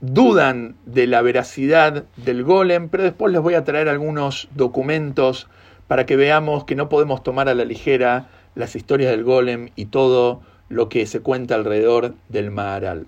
dudan 0.00 0.76
de 0.86 1.06
la 1.06 1.22
veracidad 1.22 2.04
del 2.16 2.44
golem, 2.44 2.88
pero 2.88 3.04
después 3.04 3.32
les 3.32 3.42
voy 3.42 3.54
a 3.54 3.64
traer 3.64 3.88
algunos 3.88 4.48
documentos 4.54 5.48
para 5.86 6.06
que 6.06 6.16
veamos 6.16 6.64
que 6.64 6.74
no 6.74 6.88
podemos 6.88 7.22
tomar 7.22 7.48
a 7.48 7.54
la 7.54 7.64
ligera 7.64 8.28
las 8.54 8.76
historias 8.76 9.10
del 9.10 9.24
golem 9.24 9.70
y 9.76 9.86
todo 9.86 10.42
lo 10.68 10.88
que 10.88 11.06
se 11.06 11.20
cuenta 11.20 11.54
alrededor 11.54 12.14
del 12.28 12.50
Maharal. 12.50 13.06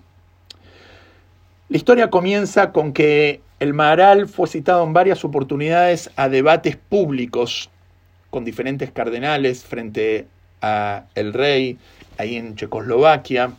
La 1.69 1.77
historia 1.77 2.09
comienza 2.09 2.71
con 2.71 2.91
que 2.91 3.41
el 3.61 3.75
Maharal 3.75 4.27
fue 4.27 4.47
citado 4.47 4.83
en 4.83 4.91
varias 4.91 5.23
oportunidades 5.23 6.09
a 6.15 6.29
debates 6.29 6.77
públicos 6.77 7.69
con 8.31 8.43
diferentes 8.43 8.89
cardenales 8.89 9.63
frente 9.63 10.25
a 10.63 11.03
el 11.13 11.31
rey 11.31 11.77
ahí 12.17 12.37
en 12.37 12.55
Checoslovaquia 12.55 13.51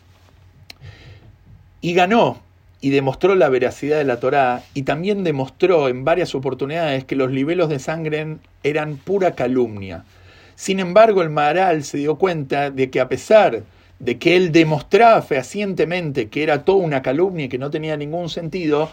y 1.81 1.95
ganó 1.95 2.43
y 2.81 2.91
demostró 2.91 3.37
la 3.37 3.49
veracidad 3.49 3.99
de 3.99 4.03
la 4.05 4.19
Torá 4.19 4.65
y 4.75 4.83
también 4.83 5.23
demostró 5.23 5.89
en 5.89 6.05
varias 6.05 6.35
oportunidades 6.35 7.05
que 7.05 7.15
los 7.15 7.31
libelos 7.31 7.69
de 7.69 7.79
sangre 7.79 8.39
eran 8.65 8.97
pura 8.97 9.37
calumnia. 9.37 10.03
Sin 10.57 10.81
embargo, 10.81 11.23
el 11.23 11.31
Maharal 11.31 11.85
se 11.85 11.99
dio 11.99 12.17
cuenta 12.17 12.73
de 12.73 12.91
que 12.91 12.99
a 12.99 13.09
pesar 13.09 13.63
de 14.01 14.19
que 14.19 14.35
él 14.35 14.51
demostraba 14.51 15.23
fehacientemente 15.23 16.29
que 16.29 16.43
era 16.43 16.65
toda 16.65 16.85
una 16.85 17.03
calumnia 17.03 17.45
y 17.45 17.49
que 17.49 17.59
no 17.59 17.71
tenía 17.71 17.97
ningún 17.97 18.29
sentido, 18.31 18.91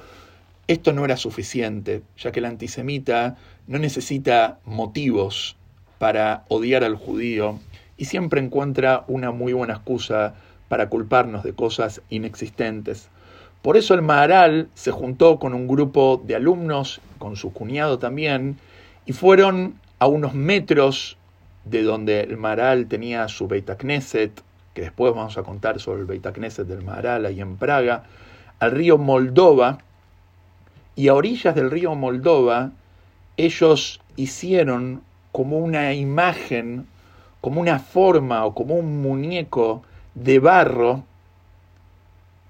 esto 0.69 0.93
no 0.93 1.03
era 1.03 1.17
suficiente, 1.17 2.03
ya 2.15 2.31
que 2.31 2.39
el 2.39 2.45
antisemita 2.45 3.37
no 3.65 3.79
necesita 3.79 4.59
motivos 4.65 5.57
para 5.97 6.45
odiar 6.47 6.83
al 6.83 6.95
judío 6.95 7.57
y 7.97 8.05
siempre 8.05 8.39
encuentra 8.39 9.03
una 9.07 9.31
muy 9.31 9.53
buena 9.53 9.73
excusa 9.73 10.35
para 10.67 10.87
culparnos 10.87 11.43
de 11.43 11.53
cosas 11.53 12.03
inexistentes. 12.11 13.09
Por 13.63 13.77
eso 13.77 13.95
el 13.95 14.03
Maharal 14.03 14.69
se 14.75 14.91
juntó 14.91 15.39
con 15.39 15.55
un 15.55 15.67
grupo 15.67 16.21
de 16.23 16.35
alumnos, 16.35 17.01
con 17.17 17.35
su 17.35 17.51
cuñado 17.51 17.97
también, 17.97 18.59
y 19.07 19.13
fueron 19.13 19.73
a 19.97 20.05
unos 20.05 20.35
metros 20.35 21.17
de 21.65 21.81
donde 21.81 22.21
el 22.21 22.37
Maharal 22.37 22.85
tenía 22.85 23.27
su 23.27 23.47
Beit 23.47 23.71
Knesset, 23.75 24.43
que 24.75 24.81
después 24.81 25.15
vamos 25.15 25.35
a 25.39 25.41
contar 25.41 25.79
sobre 25.79 26.01
el 26.01 26.05
Beit 26.05 26.27
Knesset 26.27 26.67
del 26.67 26.83
Maharal 26.83 27.25
ahí 27.25 27.41
en 27.41 27.57
Praga, 27.57 28.03
al 28.59 28.69
río 28.69 28.99
Moldova, 28.99 29.79
y 30.99 31.07
a 31.07 31.13
orillas 31.13 31.55
del 31.55 31.71
río 31.71 31.95
Moldova 31.95 32.71
ellos 33.37 34.01
hicieron 34.17 35.01
como 35.31 35.57
una 35.59 35.93
imagen, 35.93 36.87
como 37.39 37.61
una 37.61 37.79
forma 37.79 38.43
o 38.43 38.53
como 38.53 38.75
un 38.75 39.01
muñeco 39.01 39.81
de 40.13 40.39
barro 40.39 41.05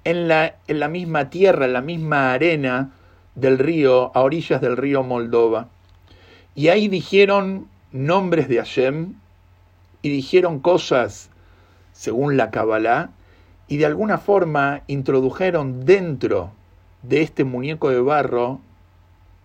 en 0.03 0.27
la, 0.27 0.56
en 0.68 0.79
la 0.79 0.88
misma 0.88 1.29
tierra, 1.29 1.65
en 1.65 1.74
la 1.74 1.82
misma 1.82 2.34
arena 2.34 2.89
del 3.36 3.60
río, 3.60 4.12
a 4.15 4.22
orillas 4.22 4.62
del 4.62 4.77
río 4.77 5.03
Moldova. 5.03 5.68
Y 6.56 6.70
ahí 6.70 6.88
dijeron 6.88 7.68
nombres 7.91 8.48
de 8.48 8.58
Hashem 8.58 9.13
y 10.01 10.10
dijeron 10.10 10.60
cosas 10.60 11.29
según 11.94 12.36
la 12.36 12.50
Kabbalah 12.50 13.12
y 13.68 13.77
de 13.77 13.86
alguna 13.86 14.18
forma 14.18 14.82
introdujeron 14.88 15.86
dentro 15.86 16.53
de 17.01 17.22
este 17.22 17.44
muñeco 17.44 17.89
de 17.89 18.01
barro 18.01 18.60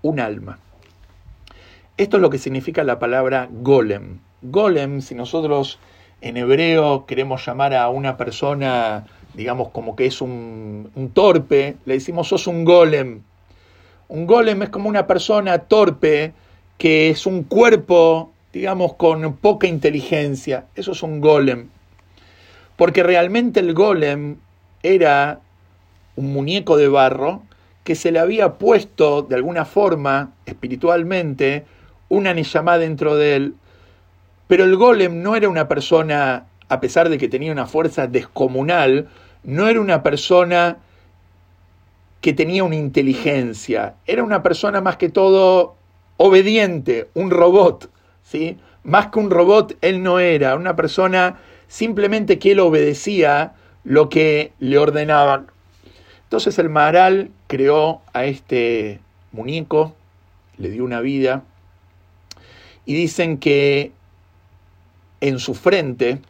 un 0.03 0.21
alma. 0.21 0.59
Esto 1.97 2.17
es 2.17 2.23
lo 2.23 2.31
que 2.31 2.39
significa 2.39 2.83
la 2.85 2.99
palabra 2.99 3.49
golem. 3.51 4.19
Golem, 4.43 5.01
si 5.01 5.15
nosotros 5.15 5.79
en 6.21 6.37
hebreo 6.37 7.07
queremos 7.07 7.47
llamar 7.47 7.75
a 7.75 7.89
una 7.89 8.17
persona, 8.17 9.07
digamos, 9.35 9.69
como 9.69 9.95
que 9.95 10.07
es 10.07 10.21
un, 10.21 10.91
torpe, 11.13 11.77
le 11.85 11.95
decimos 11.95 12.29
sos 12.29 12.47
un 12.47 12.65
golem. 12.65 13.23
Un 14.09 14.27
golem 14.27 14.63
es 14.63 14.71
como 14.71 14.89
una 14.89 15.07
persona 15.07 15.59
torpe 15.59 16.33
que 16.79 17.11
es 17.11 17.27
un 17.27 17.45
cuerpo, 17.45 18.33
digamos, 18.53 18.95
con 18.95 19.37
poca 19.37 19.67
inteligencia. 19.67 20.67
Eso 20.75 20.93
es 20.93 21.03
un 21.03 21.21
golem. 21.21 21.69
Porque 22.77 23.03
realmente 23.03 23.61
el 23.61 23.73
golem 23.73 24.37
era 24.83 25.41
un 26.17 26.33
muñeco 26.33 26.77
de 26.77 26.89
barro 26.89 27.43
que 27.85 27.95
se 27.95 28.13
le 28.13 28.19
había 28.19 28.55
puesto 28.55 29.23
de 29.23 29.37
alguna 29.37 29.65
forma 29.65 30.33
espiritualmente 30.47 31.65
una 32.09 32.33
Neyamá 32.35 32.79
dentro 32.79 33.17
de 33.17 33.37
él. 33.37 33.55
Pero 34.47 34.65
el 34.65 34.77
golem 34.77 35.23
no 35.23 35.37
era 35.37 35.49
una 35.49 35.69
persona, 35.69 36.47
a 36.69 36.81
pesar 36.81 37.09
de 37.09 37.19
que 37.19 37.29
tenía 37.29 37.53
una 37.53 37.67
fuerza 37.67 38.07
descomunal, 38.07 39.09
no 39.43 39.69
era 39.69 39.81
una 39.81 40.03
persona 40.03 40.79
que 42.21 42.33
tenía 42.33 42.65
una 42.65 42.77
inteligencia, 42.77 43.97
era 44.07 44.23
una 44.23 44.43
persona 44.43 44.81
más 44.81 44.97
que 44.97 45.11
todo 45.11 45.75
obediente, 46.17 47.09
un 47.13 47.31
robot, 47.31 47.91
¿sí? 48.23 48.57
Más 48.83 49.09
que 49.09 49.19
un 49.19 49.31
robot, 49.31 49.77
él 49.83 50.03
no 50.03 50.19
era, 50.19 50.55
una 50.57 50.75
persona 50.75 51.37
simplemente 51.69 52.39
que 52.39 52.53
él 52.53 52.61
obedecía 52.61 53.53
lo 53.83 54.09
que 54.09 54.53
le 54.59 54.79
ordenaban. 54.79 55.49
Entonces 56.35 56.59
el 56.59 56.69
Maharal 56.69 57.31
creó 57.47 58.03
a 58.13 58.25
este 58.25 58.99
muñeco, 59.31 59.95
le 60.59 60.69
dio 60.69 60.83
una 60.85 61.01
vida, 61.01 61.45
y 62.85 62.95
dicen 62.95 63.39
que 63.39 63.93
en 65.21 65.39
su 65.39 65.55
frente 65.55 66.21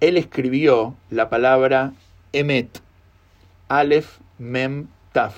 él 0.00 0.18
escribió 0.18 0.94
la 1.08 1.30
palabra 1.30 1.94
Emet, 2.34 2.82
Aleph, 3.68 4.18
Mem, 4.36 4.88
Taf. 5.12 5.34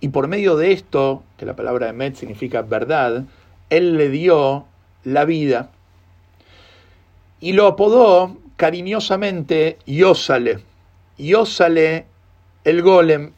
Y 0.00 0.10
por 0.10 0.28
medio 0.28 0.58
de 0.58 0.72
esto, 0.72 1.22
que 1.38 1.46
la 1.46 1.56
palabra 1.56 1.88
Emet 1.88 2.16
significa 2.16 2.60
verdad, 2.60 3.24
él 3.70 3.96
le 3.96 4.10
dio 4.10 4.66
la 5.04 5.24
vida 5.24 5.70
y 7.40 7.54
lo 7.54 7.66
apodó 7.66 8.36
cariñosamente 8.56 9.78
Yosale. 9.86 10.58
Yosale 11.16 12.11
el 12.64 12.82
golem. 12.82 13.32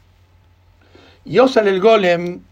Yosale 1.24 1.70
el 1.70 1.80
golem 1.80 2.42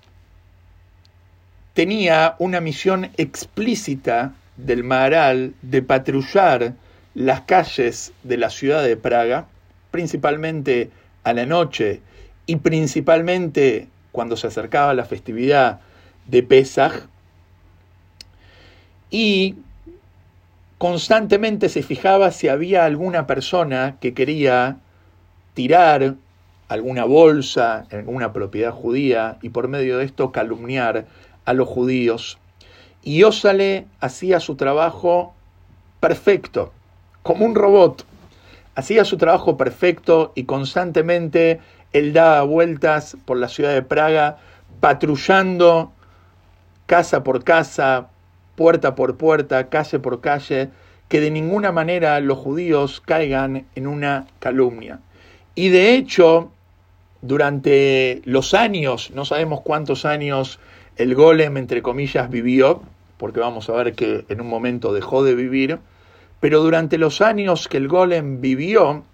tenía 1.75 2.37
una 2.39 2.61
misión 2.61 3.11
explícita 3.17 4.35
del 4.57 4.85
Maharal 4.85 5.55
de 5.63 5.83
patrullar 5.83 6.75
las 7.15 7.43
calles 7.43 8.13
de 8.23 8.37
la 8.39 8.51
ciudad 8.51 8.83
de 8.83 8.97
Praga, 8.97 9.47
principalmente 9.91 10.91
a 11.25 11.33
la 11.33 11.47
noche 11.47 12.01
y 12.47 12.57
principalmente 12.57 13.89
cuando 14.11 14.37
se 14.37 14.47
acercaba 14.47 14.95
la 14.95 15.05
festividad 15.05 15.81
de 16.27 16.43
Pesach, 16.43 17.07
y 19.11 19.57
constantemente 20.79 21.69
se 21.69 21.83
fijaba 21.83 22.31
si 22.31 22.49
había 22.49 22.85
alguna 22.85 23.27
persona 23.27 23.97
que 24.01 24.15
quería 24.15 24.79
tirar 25.55 26.15
alguna 26.73 27.05
bolsa 27.05 27.87
en 27.91 28.01
alguna 28.01 28.33
propiedad 28.33 28.73
judía 28.73 29.39
y 29.43 29.51
por 29.51 29.69
medio 29.69 29.99
de 29.99 30.05
esto 30.05 30.33
calumniar 30.33 31.07
a 31.45 31.53
los 31.53 31.69
judíos. 31.69 32.39
Y 33.03 33.25
Osale 33.25 33.87
hacía 34.01 34.41
su 34.41 34.57
trabajo 34.57 35.35
perfecto, 36.01 36.73
como 37.23 37.45
un 37.45 37.55
robot. 37.55 38.07
Hacía 38.75 39.05
su 39.05 39.19
trabajo 39.19 39.57
perfecto 39.57 40.33
y 40.35 40.45
constantemente 40.45 41.61
él 41.93 42.13
daba 42.13 42.43
vueltas 42.43 43.17
por 43.25 43.37
la 43.37 43.49
ciudad 43.49 43.75
de 43.75 43.83
Praga, 43.83 44.39
patrullando 44.81 45.93
casa 46.87 47.23
por 47.23 47.45
casa, 47.45 48.09
puerta 48.57 48.95
por 48.95 49.17
puerta, 49.17 49.69
calle 49.69 49.99
por 49.99 50.21
calle, 50.21 50.71
que 51.09 51.21
de 51.21 51.31
ninguna 51.31 51.71
manera 51.71 52.19
los 52.21 52.39
judíos 52.39 53.03
caigan 53.05 53.67
en 53.75 53.87
una 53.87 54.27
calumnia. 54.39 55.01
Y 55.55 55.69
de 55.69 55.95
hecho, 55.95 56.51
durante 57.23 58.21
los 58.25 58.53
años, 58.53 59.13
no 59.15 59.25
sabemos 59.25 59.61
cuántos 59.63 60.05
años 60.05 60.59
el 60.97 61.15
golem, 61.15 61.57
entre 61.57 61.81
comillas, 61.81 62.29
vivió, 62.29 62.83
porque 63.17 63.41
vamos 63.41 63.71
a 63.71 63.73
ver 63.73 63.95
que 63.95 64.25
en 64.29 64.41
un 64.41 64.49
momento 64.49 64.93
dejó 64.93 65.23
de 65.25 65.35
vivir, 65.35 65.79
pero 66.41 66.61
durante 66.61 66.99
los 66.99 67.21
años 67.21 67.69
que 67.69 67.77
el 67.77 67.87
golem 67.87 68.41
vivió, 68.41 69.05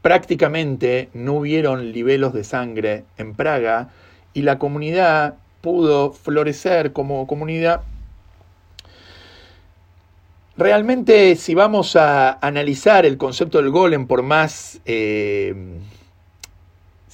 prácticamente 0.00 1.10
no 1.12 1.34
hubieron 1.34 1.92
libelos 1.92 2.32
de 2.32 2.44
sangre 2.44 3.04
en 3.18 3.34
Praga 3.34 3.90
y 4.32 4.42
la 4.42 4.58
comunidad 4.58 5.34
pudo 5.60 6.12
florecer 6.12 6.92
como 6.94 7.26
comunidad. 7.26 7.82
Realmente, 10.56 11.36
si 11.36 11.54
vamos 11.54 11.94
a 11.96 12.38
analizar 12.40 13.04
el 13.04 13.18
concepto 13.18 13.58
del 13.58 13.70
golem 13.70 14.06
por 14.06 14.22
más 14.22 14.80
eh, 14.86 15.54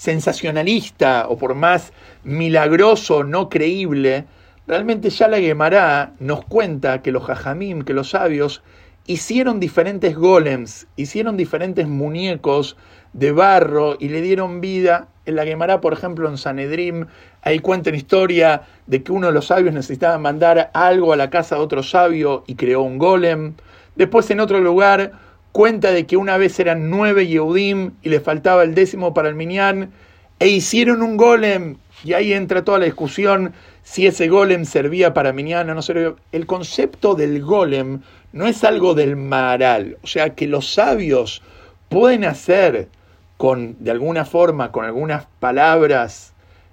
sensacionalista 0.05 1.27
o 1.31 1.39
por 1.39 1.55
más 1.55 1.95
milagroso, 2.25 3.25
no 3.25 3.49
creíble, 3.49 4.27
realmente 4.67 5.09
ya 5.09 5.29
la 5.29 5.39
Gemara 5.39 6.13
nos 6.19 6.45
cuenta 6.45 7.01
que 7.01 7.11
los 7.11 7.25
jajamim, 7.25 7.83
que 7.83 7.95
los 7.95 8.11
sabios, 8.11 8.63
hicieron 9.07 9.61
diferentes 9.61 10.15
golems, 10.15 10.87
hicieron 10.97 11.39
diferentes 11.39 11.89
muñecos 11.89 12.77
de 13.15 13.33
barro 13.33 13.97
y 13.99 14.11
le 14.11 14.21
dieron 14.21 14.61
vida. 14.61 15.09
En 15.25 15.37
la 15.37 15.47
Gemara, 15.47 15.81
por 15.81 15.95
ejemplo, 15.95 16.29
en 16.29 16.37
Sanedrim, 16.37 17.07
ahí 17.41 17.61
cuentan 17.61 17.95
historia 17.95 18.63
de 18.87 19.03
que 19.03 19.11
uno 19.11 19.29
de 19.29 19.33
los 19.33 19.47
sabios 19.47 19.73
necesitaba 19.73 20.19
mandar 20.19 20.71
algo 20.75 21.15
a 21.15 21.17
la 21.17 21.31
casa 21.31 21.55
de 21.55 21.63
otro 21.63 21.83
sabio 21.83 22.45
y 22.47 22.57
creó 22.57 22.83
un 22.83 22.99
golem. 22.99 23.55
Después 23.97 24.31
en 24.31 24.41
otro 24.41 24.61
lugar 24.61 25.13
cuenta 25.55 25.93
de 25.93 26.05
que 26.05 26.17
una 26.17 26.37
vez 26.37 26.59
eran 26.59 26.91
nueve 26.91 27.29
Yehudim 27.29 27.93
y 28.03 28.09
le 28.09 28.19
faltaba 28.19 28.65
el 28.65 28.75
décimo 28.75 29.15
para 29.15 29.29
el 29.29 29.37
Minyan, 29.37 29.93
e 30.41 30.49
hicieron 30.49 31.01
un 31.01 31.17
golem, 31.17 31.77
y 32.03 32.15
ahí 32.15 32.33
entra 32.33 32.65
toda 32.65 32.81
la 32.81 32.87
discusión 32.87 33.53
si 33.85 34.09
ese 34.09 34.27
golem 34.27 34.65
servía 34.65 35.15
para 35.15 35.33
Minyan 35.33 35.71
o 35.71 35.75
no 35.77 35.83
servía. 35.83 36.17
El 36.33 36.47
concepto 36.47 37.15
del 37.15 37.41
golem 37.41 38.01
no 38.33 38.49
es 38.49 38.65
algo 38.65 38.95
del 38.95 39.15
maral, 39.15 39.97
o 40.03 40.09
sea 40.09 40.35
que 40.35 40.49
los 40.49 40.75
sabios 40.75 41.41
pueden 41.89 42.25
hacer 42.25 42.89
con, 43.37 43.77
de 43.79 43.93
alguna 43.93 44.25
forma, 44.25 44.73
con 44.73 44.85
algunas 44.85 45.27
palabras 45.39 46.33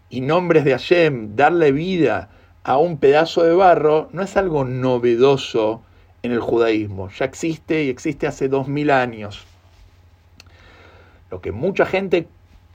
y 0.10 0.22
nombres 0.22 0.66
de 0.66 0.72
Hashem, 0.72 1.36
darle 1.36 1.72
vida 1.72 2.30
a 2.64 2.80
un 2.80 2.98
pedazo 2.98 3.44
de 3.44 3.54
barro, 3.54 4.10
no 4.12 4.24
es 4.24 4.36
algo 4.38 4.66
novedoso 4.66 5.84
en 6.24 6.32
el 6.32 6.40
judaísmo. 6.40 7.10
Ya 7.10 7.26
existe 7.26 7.84
y 7.84 7.90
existe 7.90 8.28
hace 8.28 8.48
dos 8.48 8.68
mil 8.68 8.92
años. 8.92 9.46
Lo 11.30 11.42
que 11.42 11.52
mucha 11.52 11.86
gente 11.86 12.28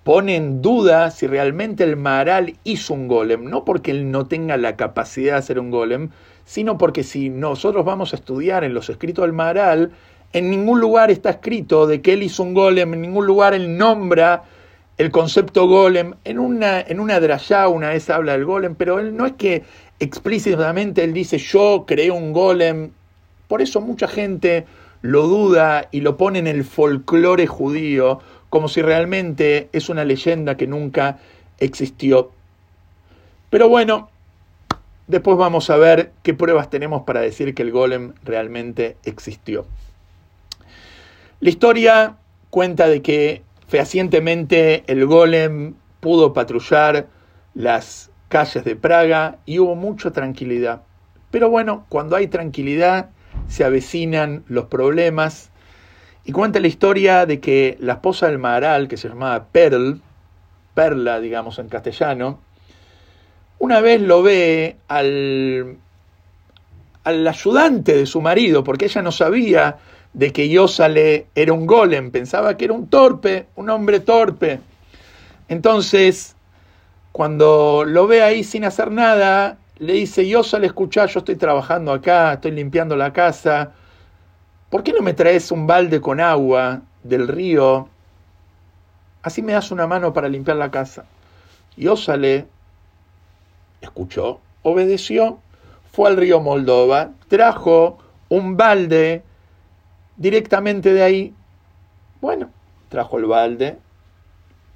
pone 0.02 0.36
en 0.36 0.62
duda 0.62 1.10
si 1.10 1.26
realmente 1.26 1.84
el 1.84 1.96
Maharal 1.96 2.54
hizo 2.64 2.94
un 2.94 3.08
golem, 3.08 3.44
no 3.44 3.64
porque 3.64 3.90
él 3.90 4.10
no 4.10 4.26
tenga 4.26 4.56
la 4.56 4.76
capacidad 4.76 5.32
de 5.32 5.38
hacer 5.38 5.58
un 5.58 5.70
golem, 5.70 6.10
sino 6.44 6.78
porque 6.78 7.02
si 7.02 7.28
nosotros 7.28 7.84
vamos 7.84 8.12
a 8.12 8.16
estudiar 8.16 8.64
en 8.64 8.72
los 8.72 8.88
escritos 8.88 9.24
del 9.24 9.32
Maharal, 9.32 9.92
en 10.32 10.50
ningún 10.50 10.80
lugar 10.80 11.10
está 11.10 11.30
escrito 11.30 11.86
de 11.86 12.02
que 12.02 12.12
él 12.12 12.22
hizo 12.22 12.42
un 12.42 12.54
golem, 12.54 12.94
en 12.94 13.02
ningún 13.02 13.26
lugar 13.26 13.52
él 13.52 13.76
nombra 13.76 14.44
el 14.96 15.10
concepto 15.10 15.66
golem. 15.66 16.14
En 16.24 16.38
una, 16.38 16.80
en 16.80 17.00
una 17.00 17.20
drayá 17.20 17.68
una 17.68 17.90
vez 17.90 18.08
habla 18.10 18.32
del 18.32 18.44
golem, 18.44 18.74
pero 18.74 18.98
él 18.98 19.16
no 19.16 19.26
es 19.26 19.32
que 19.32 19.64
explícitamente 19.98 21.04
él 21.04 21.12
dice 21.12 21.38
yo 21.38 21.84
creé 21.86 22.10
un 22.10 22.32
golem. 22.32 22.90
Por 23.48 23.62
eso 23.62 23.80
mucha 23.80 24.08
gente 24.08 24.66
lo 25.02 25.26
duda 25.28 25.88
y 25.90 26.00
lo 26.00 26.16
pone 26.16 26.38
en 26.38 26.46
el 26.46 26.64
folclore 26.64 27.46
judío 27.46 28.20
como 28.50 28.68
si 28.68 28.82
realmente 28.82 29.68
es 29.72 29.88
una 29.88 30.04
leyenda 30.04 30.56
que 30.56 30.66
nunca 30.66 31.18
existió. 31.58 32.30
Pero 33.50 33.68
bueno, 33.68 34.10
después 35.06 35.36
vamos 35.36 35.70
a 35.70 35.76
ver 35.76 36.12
qué 36.22 36.34
pruebas 36.34 36.70
tenemos 36.70 37.02
para 37.02 37.20
decir 37.20 37.54
que 37.54 37.62
el 37.62 37.70
golem 37.70 38.14
realmente 38.24 38.96
existió. 39.04 39.66
La 41.40 41.50
historia 41.50 42.16
cuenta 42.50 42.88
de 42.88 43.02
que 43.02 43.42
fehacientemente 43.68 44.84
el 44.86 45.06
golem 45.06 45.74
pudo 46.00 46.32
patrullar 46.32 47.08
las 47.54 48.10
calles 48.28 48.64
de 48.64 48.76
Praga 48.76 49.38
y 49.44 49.58
hubo 49.58 49.74
mucha 49.74 50.12
tranquilidad. 50.12 50.82
Pero 51.30 51.50
bueno, 51.50 51.84
cuando 51.88 52.16
hay 52.16 52.28
tranquilidad 52.28 53.10
se 53.48 53.64
avecinan 53.64 54.44
los 54.48 54.66
problemas. 54.66 55.50
Y 56.24 56.32
cuenta 56.32 56.60
la 56.60 56.66
historia 56.66 57.26
de 57.26 57.40
que 57.40 57.76
la 57.80 57.94
esposa 57.94 58.26
del 58.26 58.38
Maharal, 58.38 58.88
que 58.88 58.96
se 58.96 59.08
llamaba 59.08 59.46
Perl, 59.52 60.00
Perla, 60.74 61.20
digamos 61.20 61.58
en 61.58 61.68
castellano, 61.68 62.40
una 63.58 63.80
vez 63.80 64.00
lo 64.00 64.22
ve 64.22 64.76
al, 64.88 65.78
al 67.04 67.26
ayudante 67.26 67.96
de 67.96 68.06
su 68.06 68.20
marido, 68.20 68.64
porque 68.64 68.86
ella 68.86 69.02
no 69.02 69.12
sabía 69.12 69.78
de 70.12 70.32
que 70.32 70.48
Yosale 70.48 71.26
era 71.34 71.52
un 71.52 71.66
golem, 71.66 72.10
pensaba 72.10 72.56
que 72.56 72.64
era 72.64 72.74
un 72.74 72.88
torpe, 72.88 73.46
un 73.54 73.70
hombre 73.70 74.00
torpe. 74.00 74.60
Entonces, 75.48 76.36
cuando 77.12 77.84
lo 77.86 78.06
ve 78.06 78.22
ahí 78.22 78.44
sin 78.44 78.64
hacer 78.64 78.90
nada, 78.90 79.58
le 79.78 79.92
dice, 79.92 80.26
Yosale, 80.26 80.66
escucha, 80.66 81.06
yo 81.06 81.18
estoy 81.18 81.36
trabajando 81.36 81.92
acá, 81.92 82.34
estoy 82.34 82.52
limpiando 82.52 82.96
la 82.96 83.12
casa, 83.12 83.72
¿por 84.70 84.82
qué 84.82 84.92
no 84.92 85.02
me 85.02 85.12
traes 85.12 85.50
un 85.50 85.66
balde 85.66 86.00
con 86.00 86.20
agua 86.20 86.82
del 87.02 87.28
río? 87.28 87.88
Así 89.22 89.42
me 89.42 89.52
das 89.52 89.70
una 89.70 89.86
mano 89.86 90.12
para 90.12 90.28
limpiar 90.28 90.56
la 90.56 90.70
casa. 90.70 91.04
Yosale 91.76 92.46
escuchó, 93.82 94.40
obedeció, 94.62 95.38
fue 95.92 96.08
al 96.08 96.16
río 96.16 96.40
Moldova, 96.40 97.10
trajo 97.28 97.98
un 98.28 98.56
balde 98.56 99.22
directamente 100.16 100.92
de 100.94 101.02
ahí, 101.02 101.34
bueno, 102.22 102.50
trajo 102.88 103.18
el 103.18 103.26
balde, 103.26 103.78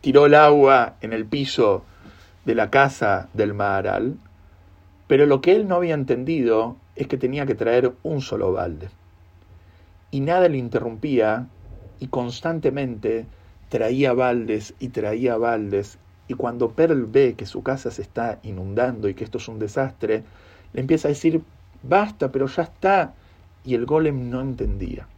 tiró 0.03 0.27
el 0.27 0.35
agua 0.35 0.97
en 1.01 1.15
el 1.15 1.25
piso 1.25 1.85
de 2.45 2.55
la 2.55 2.71
casa 2.71 3.29
del 3.33 3.55
Maharal, 3.55 4.17
pero 5.11 5.27
lo 5.27 5.41
que 5.41 5.57
él 5.57 5.67
no 5.67 5.75
había 5.75 5.95
entendido 5.95 6.77
es 6.95 7.09
que 7.09 7.17
tenía 7.17 7.45
que 7.45 7.57
traer 7.57 7.93
un 8.05 8.21
solo 8.21 8.53
balde. 8.53 8.91
Y 10.13 10.21
nada 10.21 10.49
le 10.49 10.57
interrumpía 10.57 11.49
y 11.99 12.07
constantemente 12.07 13.27
traía 13.71 14.13
baldes 14.13 14.73
y 14.79 14.91
traía 14.91 15.37
baldes. 15.37 15.99
Y 16.29 16.35
cuando 16.35 16.71
Pearl 16.71 17.07
ve 17.07 17.35
que 17.37 17.45
su 17.45 17.65
casa 17.65 17.91
se 17.91 18.03
está 18.03 18.39
inundando 18.45 19.09
y 19.09 19.15
que 19.15 19.25
esto 19.25 19.39
es 19.39 19.49
un 19.49 19.59
desastre, 19.59 20.23
le 20.73 20.81
empieza 20.81 21.09
a 21.09 21.11
decir, 21.11 21.43
basta, 21.83 22.31
pero 22.31 22.47
ya 22.47 22.63
está. 22.63 23.13
Y 23.65 23.75
el 23.75 23.87
golem 23.87 24.31
no 24.31 24.41
entendía. 24.41 25.09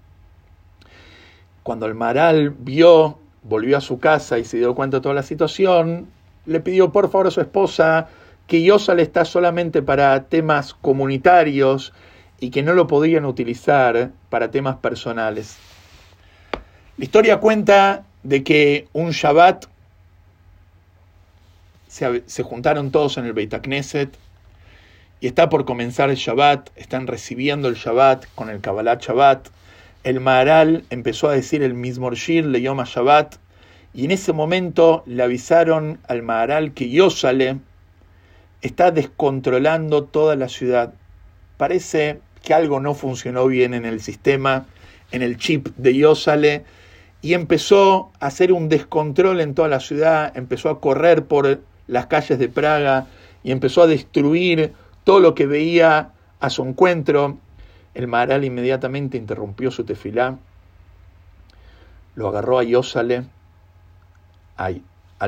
Cuando 1.62 1.84
el 1.84 1.94
Maral 1.94 2.48
vio, 2.48 3.18
volvió 3.42 3.76
a 3.76 3.82
su 3.82 3.98
casa 3.98 4.38
y 4.38 4.46
se 4.46 4.56
dio 4.56 4.74
cuenta 4.74 4.96
de 4.96 5.02
toda 5.02 5.14
la 5.14 5.22
situación, 5.22 6.06
le 6.46 6.60
pidió 6.60 6.92
por 6.92 7.10
favor 7.10 7.26
a 7.26 7.30
su 7.30 7.42
esposa 7.42 8.08
que 8.46 8.62
Yosal 8.62 9.00
está 9.00 9.24
solamente 9.24 9.82
para 9.82 10.24
temas 10.24 10.74
comunitarios 10.74 11.92
y 12.40 12.50
que 12.50 12.62
no 12.62 12.74
lo 12.74 12.86
podían 12.86 13.24
utilizar 13.24 14.10
para 14.30 14.50
temas 14.50 14.76
personales. 14.76 15.56
La 16.98 17.04
historia 17.04 17.38
cuenta 17.38 18.04
de 18.22 18.42
que 18.42 18.88
un 18.92 19.10
Shabbat 19.10 19.66
se, 21.88 22.42
juntaron 22.42 22.90
todos 22.90 23.18
en 23.18 23.26
el 23.26 23.32
Beit 23.32 23.54
Knesset 23.54 24.16
y 25.20 25.26
está 25.26 25.48
por 25.48 25.64
comenzar 25.64 26.10
el 26.10 26.16
Shabbat, 26.16 26.70
están 26.76 27.06
recibiendo 27.06 27.68
el 27.68 27.74
Shabbat 27.74 28.26
con 28.34 28.50
el 28.50 28.60
Kabbalah 28.60 28.98
Shabbat 29.00 29.48
el 30.04 30.18
Maharal 30.18 30.84
empezó 30.90 31.28
a 31.28 31.34
decir 31.34 31.62
el 31.62 31.74
mismo 31.74 32.10
Shir, 32.10 32.44
le 32.44 32.60
llama 32.60 32.84
Shabbat, 32.86 33.36
y 33.94 34.04
en 34.04 34.10
ese 34.10 34.32
momento 34.32 35.04
le 35.06 35.22
avisaron 35.22 36.00
al 36.08 36.22
Maharal 36.22 36.72
que 36.72 36.90
Yosale 36.90 37.58
está 38.62 38.90
descontrolando 38.90 40.04
toda 40.04 40.36
la 40.36 40.48
ciudad. 40.48 40.94
Parece 41.56 42.20
que 42.42 42.54
algo 42.54 42.80
no 42.80 42.94
funcionó 42.94 43.46
bien 43.46 43.74
en 43.74 43.84
el 43.84 44.00
sistema, 44.00 44.66
en 45.10 45.22
el 45.22 45.36
chip 45.36 45.68
de 45.76 45.94
Yosale, 45.94 46.64
y 47.20 47.34
empezó 47.34 48.10
a 48.18 48.26
hacer 48.26 48.52
un 48.52 48.68
descontrol 48.68 49.40
en 49.40 49.54
toda 49.54 49.68
la 49.68 49.80
ciudad, 49.80 50.36
empezó 50.36 50.70
a 50.70 50.80
correr 50.80 51.26
por 51.26 51.60
las 51.86 52.06
calles 52.06 52.38
de 52.38 52.48
Praga 52.48 53.06
y 53.44 53.52
empezó 53.52 53.82
a 53.82 53.86
destruir 53.86 54.72
todo 55.04 55.20
lo 55.20 55.34
que 55.34 55.46
veía 55.46 56.10
a 56.40 56.50
su 56.50 56.64
encuentro. 56.64 57.38
El 57.94 58.08
Maharal 58.08 58.44
inmediatamente 58.44 59.18
interrumpió 59.18 59.70
su 59.70 59.84
tefilá, 59.84 60.38
lo 62.14 62.28
agarró 62.28 62.58
a 62.58 62.64
Yosale, 62.64 63.24
al 64.56 64.82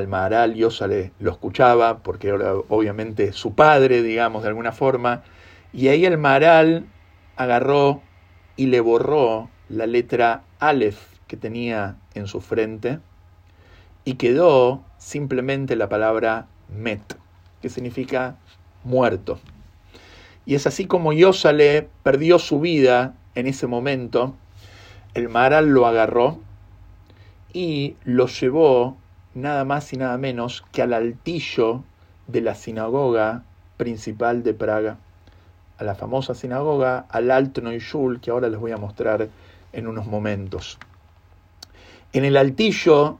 Maharal 0.07 0.55
Yosale 0.55 1.13
lo 1.19 1.31
escuchaba, 1.31 1.99
porque 1.99 2.27
era 2.27 2.53
obviamente 2.67 3.31
su 3.31 3.55
padre, 3.55 4.01
digamos, 4.03 4.43
de 4.43 4.49
alguna 4.49 4.73
forma, 4.73 5.23
y 5.71 5.87
ahí 5.87 6.05
el 6.05 6.17
Maharal 6.17 6.85
agarró 7.37 8.01
y 8.57 8.67
le 8.67 8.81
borró 8.81 9.49
la 9.69 9.87
letra 9.87 10.43
Aleph 10.59 10.99
que 11.27 11.37
tenía 11.37 11.95
en 12.13 12.27
su 12.27 12.41
frente, 12.41 12.99
y 14.03 14.15
quedó 14.15 14.83
simplemente 14.97 15.75
la 15.75 15.87
palabra 15.87 16.47
Met, 16.69 17.17
que 17.61 17.69
significa 17.69 18.35
muerto. 18.83 19.39
Y 20.45 20.55
es 20.55 20.67
así 20.67 20.85
como 20.85 21.13
Yosale 21.13 21.87
perdió 22.03 22.37
su 22.37 22.59
vida 22.59 23.15
en 23.33 23.47
ese 23.47 23.65
momento. 23.65 24.35
El 25.13 25.29
Maral 25.29 25.69
lo 25.69 25.87
agarró 25.87 26.39
y 27.53 27.95
lo 28.03 28.27
llevó 28.27 28.97
nada 29.35 29.65
más 29.65 29.93
y 29.93 29.97
nada 29.97 30.17
menos 30.17 30.65
que 30.71 30.81
al 30.81 30.93
altillo 30.93 31.83
de 32.27 32.41
la 32.41 32.55
sinagoga 32.55 33.43
principal 33.77 34.41
de 34.43 34.53
Praga, 34.53 34.97
a 35.77 35.83
la 35.83 35.93
famosa 35.93 36.33
sinagoga, 36.33 37.05
al 37.09 37.29
Alto 37.29 37.61
Noyul, 37.61 38.21
que 38.21 38.31
ahora 38.31 38.49
les 38.49 38.59
voy 38.59 38.71
a 38.71 38.77
mostrar 38.77 39.27
en 39.73 39.87
unos 39.87 40.07
momentos. 40.07 40.79
En 42.13 42.23
el 42.23 42.37
altillo 42.37 43.19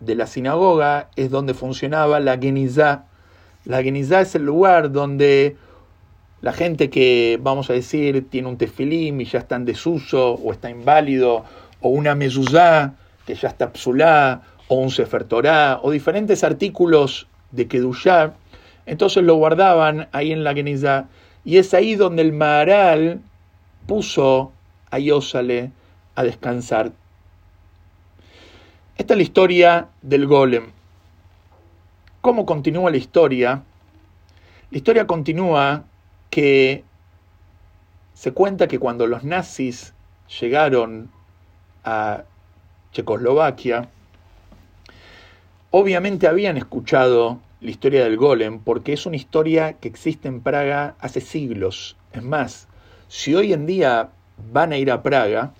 de 0.00 0.16
la 0.16 0.26
sinagoga 0.26 1.08
es 1.14 1.30
donde 1.30 1.54
funcionaba 1.54 2.18
la 2.18 2.36
Genizá. 2.38 3.04
La 3.64 3.82
Genizá 3.84 4.20
es 4.20 4.34
el 4.34 4.44
lugar 4.44 4.90
donde 4.90 5.56
la 6.40 6.52
gente 6.52 6.90
que, 6.90 7.38
vamos 7.40 7.70
a 7.70 7.74
decir, 7.74 8.28
tiene 8.28 8.48
un 8.48 8.58
tefilim 8.58 9.20
y 9.20 9.26
ya 9.26 9.38
está 9.38 9.54
en 9.54 9.64
desuso 9.64 10.34
o 10.34 10.50
está 10.50 10.68
inválido, 10.70 11.44
o 11.80 11.90
una 11.90 12.16
mezuzá 12.16 12.94
que 13.24 13.36
ya 13.36 13.48
está 13.48 13.72
psulá, 13.72 14.42
o 14.72 14.76
un 14.76 14.90
sefer 14.90 15.26
o 15.82 15.90
diferentes 15.90 16.42
artículos 16.42 17.26
de 17.50 17.68
kedushá, 17.68 18.32
entonces 18.86 19.22
lo 19.22 19.34
guardaban 19.34 20.08
ahí 20.12 20.32
en 20.32 20.44
la 20.44 20.54
Genizá. 20.54 21.08
Y 21.44 21.58
es 21.58 21.74
ahí 21.74 21.94
donde 21.94 22.22
el 22.22 22.32
Maharal 22.32 23.20
puso 23.86 24.50
a 24.90 24.98
Yosale 24.98 25.72
a 26.14 26.22
descansar. 26.22 26.92
Esta 28.96 29.12
es 29.12 29.16
la 29.18 29.22
historia 29.22 29.88
del 30.00 30.26
golem. 30.26 30.70
¿Cómo 32.22 32.46
continúa 32.46 32.90
la 32.90 32.96
historia? 32.96 33.62
La 34.70 34.78
historia 34.78 35.06
continúa 35.06 35.84
que 36.30 36.82
se 38.14 38.32
cuenta 38.32 38.68
que 38.68 38.78
cuando 38.78 39.06
los 39.06 39.22
nazis 39.22 39.92
llegaron 40.40 41.10
a 41.84 42.22
Checoslovaquia, 42.92 43.90
obviamente 45.72 46.28
habían 46.28 46.58
escuchado 46.58 47.40
la 47.60 47.70
historia 47.70 48.04
del 48.04 48.16
golem 48.16 48.60
porque 48.60 48.92
es 48.92 49.06
una 49.06 49.16
historia 49.16 49.72
que 49.72 49.88
existe 49.88 50.28
en 50.28 50.40
Praga 50.40 50.94
hace 51.00 51.20
siglos. 51.20 51.96
Es 52.12 52.22
más, 52.22 52.68
si 53.08 53.34
hoy 53.34 53.52
en 53.52 53.66
día 53.66 54.10
van 54.52 54.72
a 54.72 54.76
ir 54.76 54.90
a 54.90 55.02
Praga, 55.02 55.54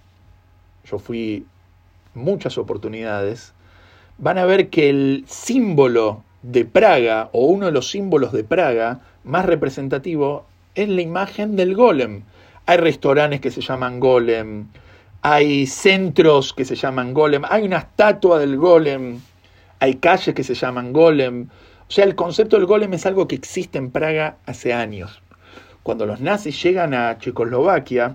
yo 0.84 0.98
fui 0.98 1.46
muchas 2.14 2.58
oportunidades, 2.58 3.54
van 4.18 4.36
a 4.36 4.44
ver 4.44 4.68
que 4.68 4.90
el 4.90 5.24
símbolo 5.26 6.22
de 6.42 6.66
Praga 6.66 7.30
o 7.32 7.46
uno 7.46 7.66
de 7.66 7.72
los 7.72 7.90
símbolos 7.90 8.32
de 8.32 8.44
Praga 8.44 9.00
más 9.24 9.46
representativo 9.46 10.44
es 10.74 10.90
la 10.90 11.00
imagen 11.00 11.56
del 11.56 11.74
golem. 11.74 12.22
Hay 12.66 12.76
restaurantes 12.76 13.40
que 13.40 13.50
se 13.50 13.62
llaman 13.62 13.98
golem, 13.98 14.66
hay 15.22 15.66
centros 15.66 16.52
que 16.52 16.66
se 16.66 16.74
llaman 16.74 17.14
golem, 17.14 17.44
hay 17.48 17.64
una 17.64 17.78
estatua 17.78 18.38
del 18.38 18.58
golem, 18.58 19.20
hay 19.82 19.96
calles 19.96 20.32
que 20.32 20.44
se 20.44 20.54
llaman 20.54 20.92
golem. 20.92 21.48
O 21.88 21.90
sea, 21.90 22.04
el 22.04 22.14
concepto 22.14 22.56
del 22.56 22.66
golem 22.66 22.94
es 22.94 23.04
algo 23.04 23.26
que 23.26 23.34
existe 23.34 23.78
en 23.78 23.90
Praga 23.90 24.36
hace 24.46 24.72
años. 24.72 25.20
Cuando 25.82 26.06
los 26.06 26.20
nazis 26.20 26.62
llegan 26.62 26.94
a 26.94 27.18
Checoslovaquia, 27.18 28.14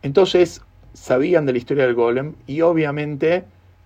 entonces 0.00 0.62
sabían 0.94 1.44
de 1.44 1.52
la 1.52 1.58
historia 1.58 1.84
del 1.84 1.94
golem 1.94 2.32
y 2.46 2.62
obviamente 2.62 3.44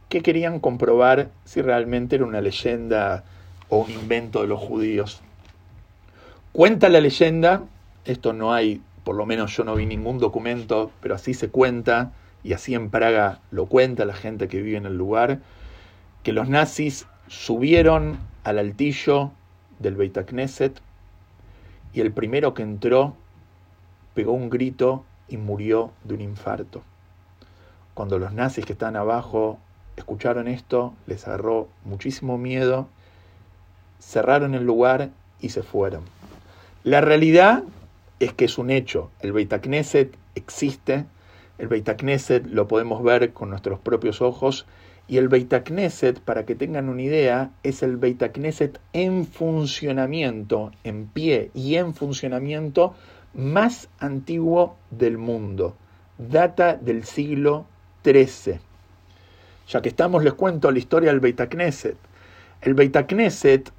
que 0.09 0.23
querían 0.23 0.61
comprobar 0.61 1.31
si 1.45 1.63
realmente 1.63 2.15
era 2.15 2.27
una 2.27 2.41
leyenda 2.41 3.25
o 3.69 3.79
un 3.79 3.91
invento 3.91 4.43
de 4.43 4.47
los 4.47 4.61
judíos. 4.61 5.21
Cuenta 6.53 6.89
la 6.89 7.01
leyenda, 7.01 7.65
esto 8.05 8.33
no 8.33 8.55
hay, 8.55 8.81
por 9.03 9.17
lo 9.17 9.27
menos 9.27 9.57
yo 9.57 9.65
no 9.65 9.75
vi 9.75 9.85
ningún 9.85 10.21
documento, 10.21 10.93
pero 11.01 11.17
así 11.17 11.35
se 11.35 11.49
cuenta, 11.49 12.13
y 12.45 12.53
así 12.53 12.73
en 12.73 12.89
Praga 12.89 13.41
lo 13.51 13.67
cuenta 13.67 14.05
la 14.05 14.15
gente 14.15 14.47
que 14.47 14.63
vive 14.63 14.77
en 14.77 14.87
el 14.87 14.97
lugar, 14.97 15.41
que 16.25 16.33
los 16.33 16.49
nazis 16.49 17.07
subieron 17.29 18.19
al 18.45 18.59
altillo 18.59 19.31
del 19.79 19.95
Beit 19.95 20.19
Knesset 20.25 20.81
y 21.93 22.01
el 22.01 22.13
primero 22.13 22.55
que 22.55 22.63
entró 22.63 23.15
pegó 24.15 24.33
un 24.33 24.49
grito 24.49 25.05
y 25.29 25.37
murió 25.37 25.93
de 26.03 26.15
un 26.15 26.23
infarto. 26.23 26.83
Cuando 27.93 28.19
los 28.19 28.33
nazis 28.33 28.65
que 28.65 28.73
están 28.73 28.97
abajo 28.97 29.59
escucharon 29.97 30.49
esto, 30.49 30.95
les 31.07 31.29
agarró 31.29 31.69
muchísimo 31.85 32.39
miedo, 32.39 32.89
cerraron 34.01 34.55
el 34.55 34.65
lugar 34.65 35.11
y 35.41 35.51
se 35.51 35.63
fueron. 35.63 36.05
La 36.85 37.03
realidad 37.03 37.65
es 38.19 38.33
que 38.33 38.47
es 38.47 38.57
un 38.57 38.71
hecho. 38.71 39.11
El 39.21 39.33
Beit 39.33 39.53
Knesset 39.61 40.17
existe, 40.35 41.05
el 41.59 41.69
Beit 41.69 41.89
Knesset 41.99 42.47
lo 42.47 42.67
podemos 42.67 43.03
ver 43.03 43.35
con 43.35 43.51
nuestros 43.51 43.79
propios 43.79 44.23
ojos 44.23 44.65
y 45.07 45.19
el 45.19 45.29
Beit 45.29 45.53
Knesset, 45.53 46.21
para 46.21 46.47
que 46.47 46.55
tengan 46.55 46.89
una 46.89 47.03
idea, 47.03 47.51
es 47.63 47.83
el 47.83 47.97
Beit 47.97 48.23
Knesset 48.33 48.81
en 48.93 49.27
funcionamiento, 49.27 50.73
en 50.83 51.07
pie 51.07 51.51
y 51.55 51.75
en 51.77 51.95
funcionamiento 51.95 52.95
más 53.35 53.89
antiguo 53.99 54.77
del 54.91 55.19
mundo. 55.19 55.77
Data 56.17 56.77
del 56.77 57.05
siglo 57.05 57.67
XIII. 58.03 58.61
Ya 59.69 59.83
que 59.83 59.89
estamos, 59.89 60.25
les 60.25 60.35
cuento 60.35 60.71
la 60.71 60.79
historia 60.79 61.11
del 61.11 61.21
Beit 61.21 61.41
Knesset. 61.49 61.97
El 62.63 62.75
Beit 62.75 62.97
Knesset, 62.97 63.73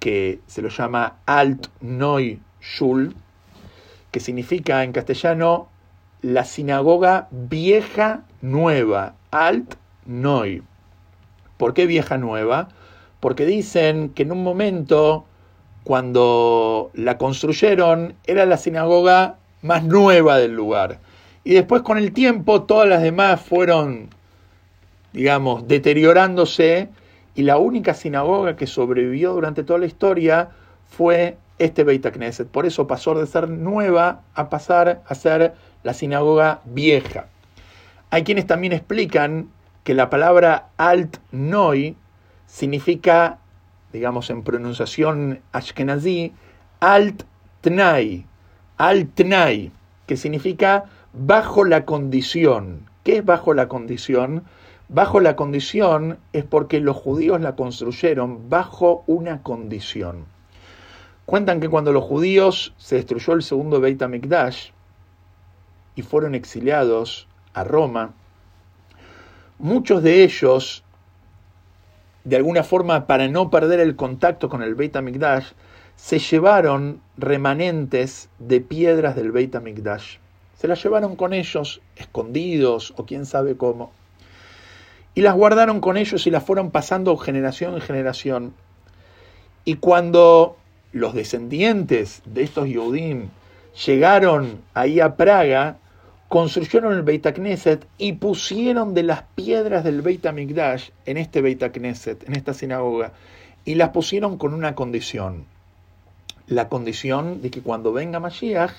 que 0.00 0.40
se 0.46 0.62
lo 0.62 0.68
llama 0.68 1.18
Alt 1.26 1.66
Neu 1.80 2.38
Shul, 2.62 3.14
que 4.10 4.20
significa 4.20 4.84
en 4.84 4.92
castellano 4.92 5.68
la 6.22 6.44
sinagoga 6.44 7.28
vieja 7.30 8.24
nueva, 8.40 9.16
Alt 9.30 9.74
Noi. 10.06 10.62
¿Por 11.56 11.74
qué 11.74 11.86
vieja 11.86 12.18
nueva? 12.18 12.68
Porque 13.20 13.46
dicen 13.46 14.10
que 14.10 14.22
en 14.24 14.32
un 14.32 14.42
momento, 14.42 15.24
cuando 15.84 16.90
la 16.94 17.16
construyeron, 17.18 18.14
era 18.26 18.46
la 18.46 18.56
sinagoga 18.56 19.36
más 19.62 19.84
nueva 19.84 20.38
del 20.38 20.54
lugar. 20.54 20.98
Y 21.44 21.54
después 21.54 21.82
con 21.82 21.98
el 21.98 22.12
tiempo 22.12 22.62
todas 22.62 22.88
las 22.88 23.02
demás 23.02 23.40
fueron, 23.40 24.08
digamos, 25.12 25.68
deteriorándose 25.68 26.88
y 27.34 27.42
la 27.42 27.58
única 27.58 27.94
sinagoga 27.94 28.56
que 28.56 28.66
sobrevivió 28.66 29.32
durante 29.32 29.64
toda 29.64 29.78
la 29.78 29.86
historia 29.86 30.50
fue 30.86 31.36
este 31.58 31.84
Beit 31.84 32.06
Knesset. 32.06 32.48
Por 32.48 32.66
eso 32.66 32.86
pasó 32.86 33.14
de 33.14 33.26
ser 33.26 33.48
nueva 33.48 34.22
a 34.34 34.48
pasar 34.48 35.02
a 35.06 35.14
ser 35.14 35.54
la 35.82 35.94
sinagoga 35.94 36.60
vieja. 36.64 37.26
Hay 38.10 38.22
quienes 38.22 38.46
también 38.46 38.72
explican 38.72 39.48
que 39.84 39.94
la 39.94 40.10
palabra 40.10 40.70
alt 40.76 41.18
noi 41.30 41.96
significa, 42.46 43.38
digamos 43.92 44.30
en 44.30 44.42
pronunciación 44.42 45.40
ashkenazí, 45.52 46.32
alt 46.80 47.24
tnai, 47.60 48.26
alt 48.78 49.14
tnai, 49.14 49.70
que 50.06 50.16
significa 50.16 50.84
bajo 51.12 51.64
la 51.64 51.84
condición. 51.84 52.88
¿Qué 53.04 53.18
es 53.18 53.24
bajo 53.24 53.54
la 53.54 53.68
condición? 53.68 54.44
Bajo 54.88 55.20
la 55.20 55.36
condición 55.36 56.18
es 56.32 56.44
porque 56.44 56.80
los 56.80 56.96
judíos 56.96 57.40
la 57.40 57.54
construyeron 57.54 58.48
bajo 58.48 59.04
una 59.06 59.42
condición. 59.42 60.24
Cuentan 61.26 61.60
que 61.60 61.68
cuando 61.68 61.92
los 61.92 62.04
judíos 62.04 62.74
se 62.78 62.96
destruyó 62.96 63.34
el 63.34 63.42
segundo 63.42 63.80
Beit 63.80 64.02
HaMikdash, 64.02 64.70
y 65.96 66.02
fueron 66.02 66.34
exiliados 66.34 67.28
a 67.52 67.64
Roma, 67.64 68.14
muchos 69.58 70.02
de 70.02 70.22
ellos, 70.22 70.84
de 72.24 72.36
alguna 72.36 72.62
forma 72.62 73.06
para 73.06 73.28
no 73.28 73.50
perder 73.50 73.80
el 73.80 73.96
contacto 73.96 74.48
con 74.48 74.62
el 74.62 74.74
Beit 74.74 74.96
HaMikdash, 74.96 75.52
se 75.96 76.18
llevaron 76.18 77.00
remanentes 77.16 78.28
de 78.38 78.60
piedras 78.60 79.16
del 79.16 79.32
Beit 79.32 79.54
HaMikdash. 79.54 80.16
Se 80.58 80.68
las 80.68 80.82
llevaron 80.82 81.16
con 81.16 81.32
ellos, 81.32 81.80
escondidos 81.96 82.94
o 82.96 83.04
quién 83.06 83.26
sabe 83.26 83.56
cómo. 83.56 83.92
Y 85.14 85.20
las 85.20 85.34
guardaron 85.34 85.80
con 85.80 85.96
ellos 85.96 86.26
y 86.26 86.30
las 86.30 86.42
fueron 86.42 86.70
pasando 86.70 87.16
generación 87.16 87.74
en 87.74 87.80
generación. 87.80 88.54
Y 89.64 89.76
cuando 89.76 90.56
los 90.92 91.14
descendientes 91.14 92.22
de 92.24 92.42
estos 92.42 92.68
Yehudim 92.68 93.28
llegaron 93.86 94.62
ahí 94.74 95.00
a 95.00 95.16
Praga, 95.16 95.78
construyeron 96.34 96.92
el 96.94 97.02
Beit 97.02 97.24
Knesset 97.24 97.86
y 97.96 98.14
pusieron 98.14 98.92
de 98.92 99.04
las 99.04 99.22
piedras 99.36 99.84
del 99.84 100.02
Beit 100.02 100.26
HaMikdash 100.26 100.88
en 101.06 101.16
este 101.16 101.40
Beit 101.40 101.62
Knesset, 101.62 102.28
en 102.28 102.34
esta 102.34 102.52
sinagoga, 102.52 103.12
y 103.64 103.76
las 103.76 103.90
pusieron 103.90 104.36
con 104.36 104.52
una 104.52 104.74
condición. 104.74 105.44
La 106.48 106.68
condición 106.68 107.40
de 107.40 107.52
que 107.52 107.60
cuando 107.60 107.92
venga 107.92 108.18
Mashiach, 108.18 108.72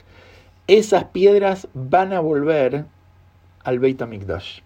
esas 0.68 1.06
piedras 1.06 1.70
van 1.74 2.12
a 2.12 2.20
volver 2.20 2.84
al 3.64 3.80
Beit 3.80 4.02
HaMikdash. 4.02 4.60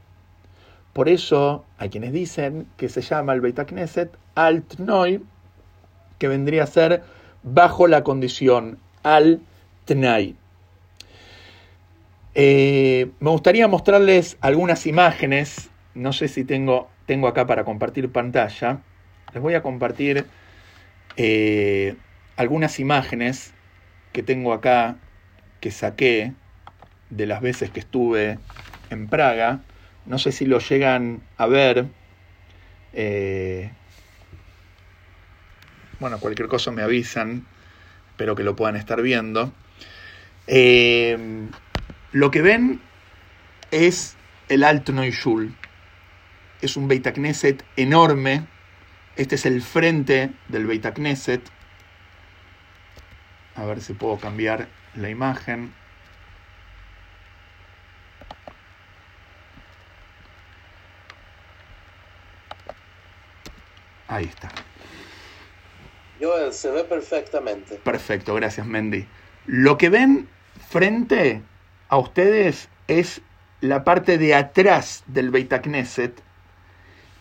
Por 0.91 1.09
eso 1.09 1.65
hay 1.77 1.89
quienes 1.89 2.11
dicen 2.11 2.65
que 2.75 2.89
se 2.89 3.03
llama 3.03 3.33
el 3.33 3.41
Beit 3.41 3.67
Knesset 3.67 4.17
Alt 4.33 4.79
Noi, 4.79 5.21
que 6.17 6.27
vendría 6.27 6.63
a 6.63 6.65
ser 6.65 7.03
bajo 7.43 7.85
la 7.85 8.03
condición 8.03 8.79
Al 9.03 9.41
Tnai. 9.85 10.35
Eh, 12.41 13.11
me 13.19 13.31
gustaría 13.31 13.67
mostrarles 13.67 14.37
algunas 14.39 14.87
imágenes. 14.87 15.69
No 15.93 16.13
sé 16.13 16.29
si 16.29 16.45
tengo, 16.45 16.89
tengo 17.05 17.27
acá 17.27 17.45
para 17.45 17.65
compartir 17.65 18.13
pantalla. 18.13 18.79
Les 19.33 19.43
voy 19.43 19.55
a 19.55 19.61
compartir 19.61 20.25
eh, 21.17 21.97
algunas 22.37 22.79
imágenes 22.79 23.51
que 24.13 24.23
tengo 24.23 24.53
acá 24.53 24.95
que 25.59 25.69
saqué 25.69 26.31
de 27.09 27.25
las 27.25 27.41
veces 27.41 27.71
que 27.71 27.81
estuve 27.81 28.39
en 28.89 29.09
Praga. 29.09 29.59
No 30.05 30.17
sé 30.17 30.31
si 30.31 30.45
lo 30.45 30.59
llegan 30.59 31.19
a 31.35 31.45
ver. 31.45 31.87
Eh, 32.93 33.69
bueno, 35.99 36.17
cualquier 36.21 36.47
cosa 36.47 36.71
me 36.71 36.83
avisan. 36.83 37.43
Espero 38.11 38.33
que 38.33 38.43
lo 38.43 38.55
puedan 38.55 38.77
estar 38.77 39.01
viendo. 39.01 39.51
Lo 42.11 42.31
que 42.31 42.41
ven 42.41 42.81
es 43.71 44.15
el 44.47 44.63
Alto 44.63 44.91
Neuschul. 44.91 45.55
Es 46.61 46.75
un 46.75 46.87
Beit 46.87 47.07
Knesset 47.07 47.63
enorme. 47.75 48.47
Este 49.15 49.35
es 49.35 49.45
el 49.45 49.61
frente 49.61 50.31
del 50.47 50.65
Beit 50.65 50.85
Knesset. 50.93 51.41
A 53.55 53.65
ver 53.65 53.81
si 53.81 53.93
puedo 53.93 54.17
cambiar 54.17 54.67
la 54.95 55.09
imagen. 55.09 55.73
Ahí 64.07 64.25
está. 64.25 64.49
Joel, 66.19 66.51
se 66.53 66.71
ve 66.71 66.83
perfectamente. 66.83 67.75
Perfecto, 67.75 68.33
gracias 68.33 68.65
Mendy. 68.65 69.05
Lo 69.45 69.77
que 69.77 69.89
ven 69.89 70.27
frente 70.69 71.43
a 71.89 71.97
ustedes 71.97 72.69
es 72.87 73.21
la 73.61 73.83
parte 73.83 74.17
de 74.17 74.35
atrás 74.35 75.03
del 75.07 75.31
Beit 75.31 75.53
Knesset 75.53 76.21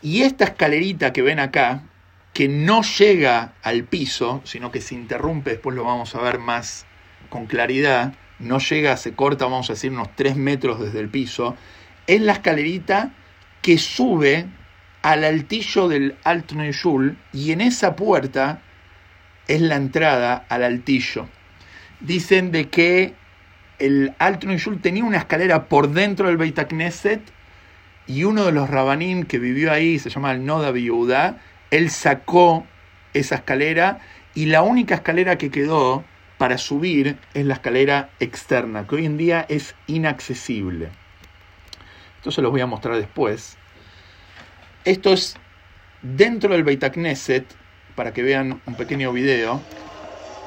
y 0.01 0.23
esta 0.23 0.45
escalerita 0.45 1.13
que 1.13 1.23
ven 1.23 1.41
acá, 1.41 1.83
que 2.33 2.49
no 2.49 2.83
llega 2.83 3.55
al 3.63 3.85
piso, 3.85 4.41
sino 4.45 4.71
que 4.71 4.81
se 4.81 4.95
interrumpe, 4.95 5.51
después 5.51 5.75
lo 5.75 5.85
vamos 5.85 6.15
a 6.15 6.21
ver 6.21 6.39
más 6.39 6.87
con 7.31 7.47
claridad, 7.47 8.15
no 8.39 8.59
llega, 8.61 8.97
se 8.97 9.15
corta, 9.15 9.47
vamos 9.47 9.69
a 9.71 9.73
decir, 9.73 9.91
unos 9.91 10.15
3 10.15 10.37
metros 10.37 10.81
desde 10.81 11.01
el 11.01 11.09
piso, 11.09 11.57
es 12.07 12.21
la 12.21 12.33
escalerita 12.35 13.11
que 13.61 13.77
sube 13.77 14.47
al 15.03 15.25
altillo 15.25 15.89
del 15.89 16.17
Alt 16.23 16.53
y 17.33 17.53
en 17.53 17.61
esa 17.61 17.97
puerta 17.97 18.63
es 19.49 19.61
la 19.61 19.77
entrada 19.77 20.47
al 20.49 20.63
altillo. 20.63 21.29
Dicen 22.01 22.53
de 22.53 22.69
que 22.69 23.15
el 23.79 24.15
Alto 24.19 24.51
Yul 24.51 24.81
tenía 24.81 25.05
una 25.05 25.19
escalera 25.19 25.67
por 25.67 25.91
dentro 25.91 26.29
del 26.29 26.37
Beit 26.37 26.59
Knesset 26.59 27.21
y 28.07 28.25
uno 28.25 28.45
de 28.45 28.53
los 28.53 28.71
rabanim 28.71 29.25
que 29.25 29.39
vivió 29.39 29.73
ahí, 29.73 29.99
se 29.99 30.11
llama 30.11 30.33
el 30.33 30.45
Noda 30.45 30.73
Yehuda, 30.73 31.41
él 31.71 31.91
sacó 31.91 32.67
esa 33.15 33.37
escalera 33.37 34.01
y 34.35 34.47
la 34.47 34.63
única 34.63 34.95
escalera 34.95 35.39
que 35.39 35.51
quedó 35.51 36.05
para 36.39 36.59
subir 36.59 37.19
es 37.35 37.45
la 37.45 37.55
escalera 37.55 38.11
externa, 38.21 38.87
que 38.87 38.97
hoy 38.97 39.07
en 39.07 39.17
día 39.17 39.45
es 39.49 39.75
inaccesible. 39.87 40.89
Esto 42.17 42.31
se 42.31 42.43
los 42.43 42.51
voy 42.51 42.61
a 42.61 42.67
mostrar 42.67 42.97
después. 42.97 43.57
Esto 44.85 45.13
es 45.13 45.37
dentro 46.03 46.53
del 46.53 46.65
Beit 46.65 46.85
Knesset, 46.85 47.45
para 47.95 48.13
que 48.13 48.23
vean 48.23 48.63
un 48.65 48.75
pequeño 48.77 49.13
video. 49.13 49.61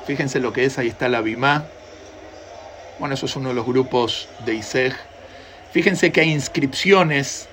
Fíjense 0.08 0.40
lo 0.40 0.54
que 0.54 0.64
es, 0.64 0.80
ahí 0.80 0.88
está 0.88 1.10
la 1.10 1.22
Bimá. 1.22 1.66
Bueno, 3.02 3.16
eso 3.16 3.26
es 3.26 3.36
uno 3.36 3.50
de 3.50 3.56
los 3.56 3.66
grupos 3.66 4.30
de 4.46 4.54
ISEG. 4.54 4.96
Fíjense 5.72 6.12
que 6.12 6.22
hay 6.22 6.30
inscripciones. 6.30 7.50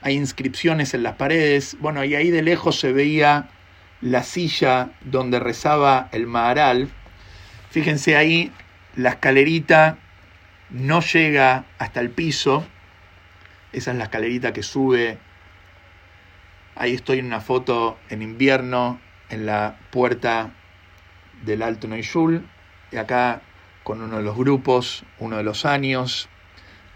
Hay 0.00 0.16
inscripciones 0.16 0.92
en 0.94 1.04
las 1.04 1.14
paredes. 1.14 1.76
Bueno, 1.78 2.02
y 2.02 2.16
ahí 2.16 2.32
de 2.32 2.42
lejos 2.42 2.80
se 2.80 2.92
veía 2.92 3.48
la 4.00 4.24
silla 4.24 4.90
donde 5.02 5.38
rezaba 5.38 6.08
el 6.10 6.26
Maharal. 6.26 6.88
Fíjense 7.70 8.16
ahí, 8.16 8.50
la 8.96 9.10
escalerita 9.10 9.98
no 10.70 11.00
llega 11.00 11.64
hasta 11.78 12.00
el 12.00 12.10
piso. 12.10 12.66
Esa 13.72 13.92
es 13.92 13.96
la 13.96 14.04
escalerita 14.04 14.52
que 14.52 14.64
sube. 14.64 15.18
Ahí 16.74 16.92
estoy 16.92 17.20
en 17.20 17.26
una 17.26 17.40
foto 17.40 17.98
en 18.10 18.20
invierno 18.20 19.00
en 19.30 19.46
la 19.46 19.78
puerta 19.92 20.54
del 21.44 21.62
Alto 21.62 21.88
Noyul. 21.88 22.46
Y 22.90 22.96
acá 22.96 23.42
con 23.82 24.00
uno 24.00 24.16
de 24.16 24.22
los 24.22 24.36
grupos, 24.36 25.04
uno 25.18 25.36
de 25.36 25.42
los 25.42 25.64
años, 25.64 26.28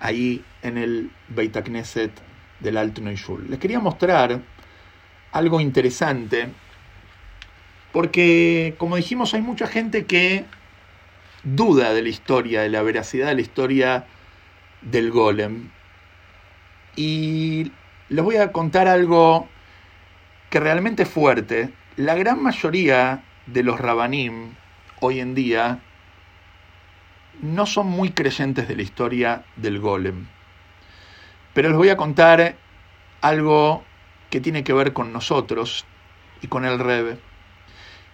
ahí 0.00 0.44
en 0.62 0.78
el 0.78 1.10
Beit 1.28 1.56
Knesset 1.56 2.12
del 2.60 2.76
Alto 2.76 3.00
Noyul. 3.00 3.50
Les 3.50 3.58
quería 3.58 3.80
mostrar 3.80 4.40
algo 5.32 5.60
interesante, 5.60 6.48
porque 7.92 8.74
como 8.78 8.96
dijimos, 8.96 9.34
hay 9.34 9.42
mucha 9.42 9.66
gente 9.66 10.06
que 10.06 10.44
duda 11.42 11.92
de 11.92 12.02
la 12.02 12.08
historia, 12.08 12.62
de 12.62 12.68
la 12.68 12.82
veracidad 12.82 13.28
de 13.28 13.34
la 13.34 13.40
historia 13.40 14.06
del 14.82 15.10
golem. 15.10 15.70
Y 16.96 17.72
les 18.08 18.24
voy 18.24 18.36
a 18.36 18.52
contar 18.52 18.88
algo 18.88 19.48
que 20.50 20.60
realmente 20.60 21.04
es 21.04 21.08
fuerte. 21.08 21.70
La 21.96 22.14
gran 22.14 22.42
mayoría 22.42 23.22
de 23.52 23.62
los 23.62 23.80
rabanim 23.80 24.54
hoy 25.00 25.20
en 25.20 25.34
día 25.34 25.80
no 27.40 27.66
son 27.66 27.86
muy 27.86 28.10
creyentes 28.10 28.68
de 28.68 28.76
la 28.76 28.82
historia 28.82 29.44
del 29.56 29.78
golem. 29.78 30.26
Pero 31.54 31.68
les 31.68 31.78
voy 31.78 31.88
a 31.88 31.96
contar 31.96 32.56
algo 33.20 33.84
que 34.30 34.40
tiene 34.40 34.64
que 34.64 34.72
ver 34.72 34.92
con 34.92 35.12
nosotros 35.12 35.84
y 36.42 36.48
con 36.48 36.64
el 36.64 36.78
Rebe. 36.78 37.18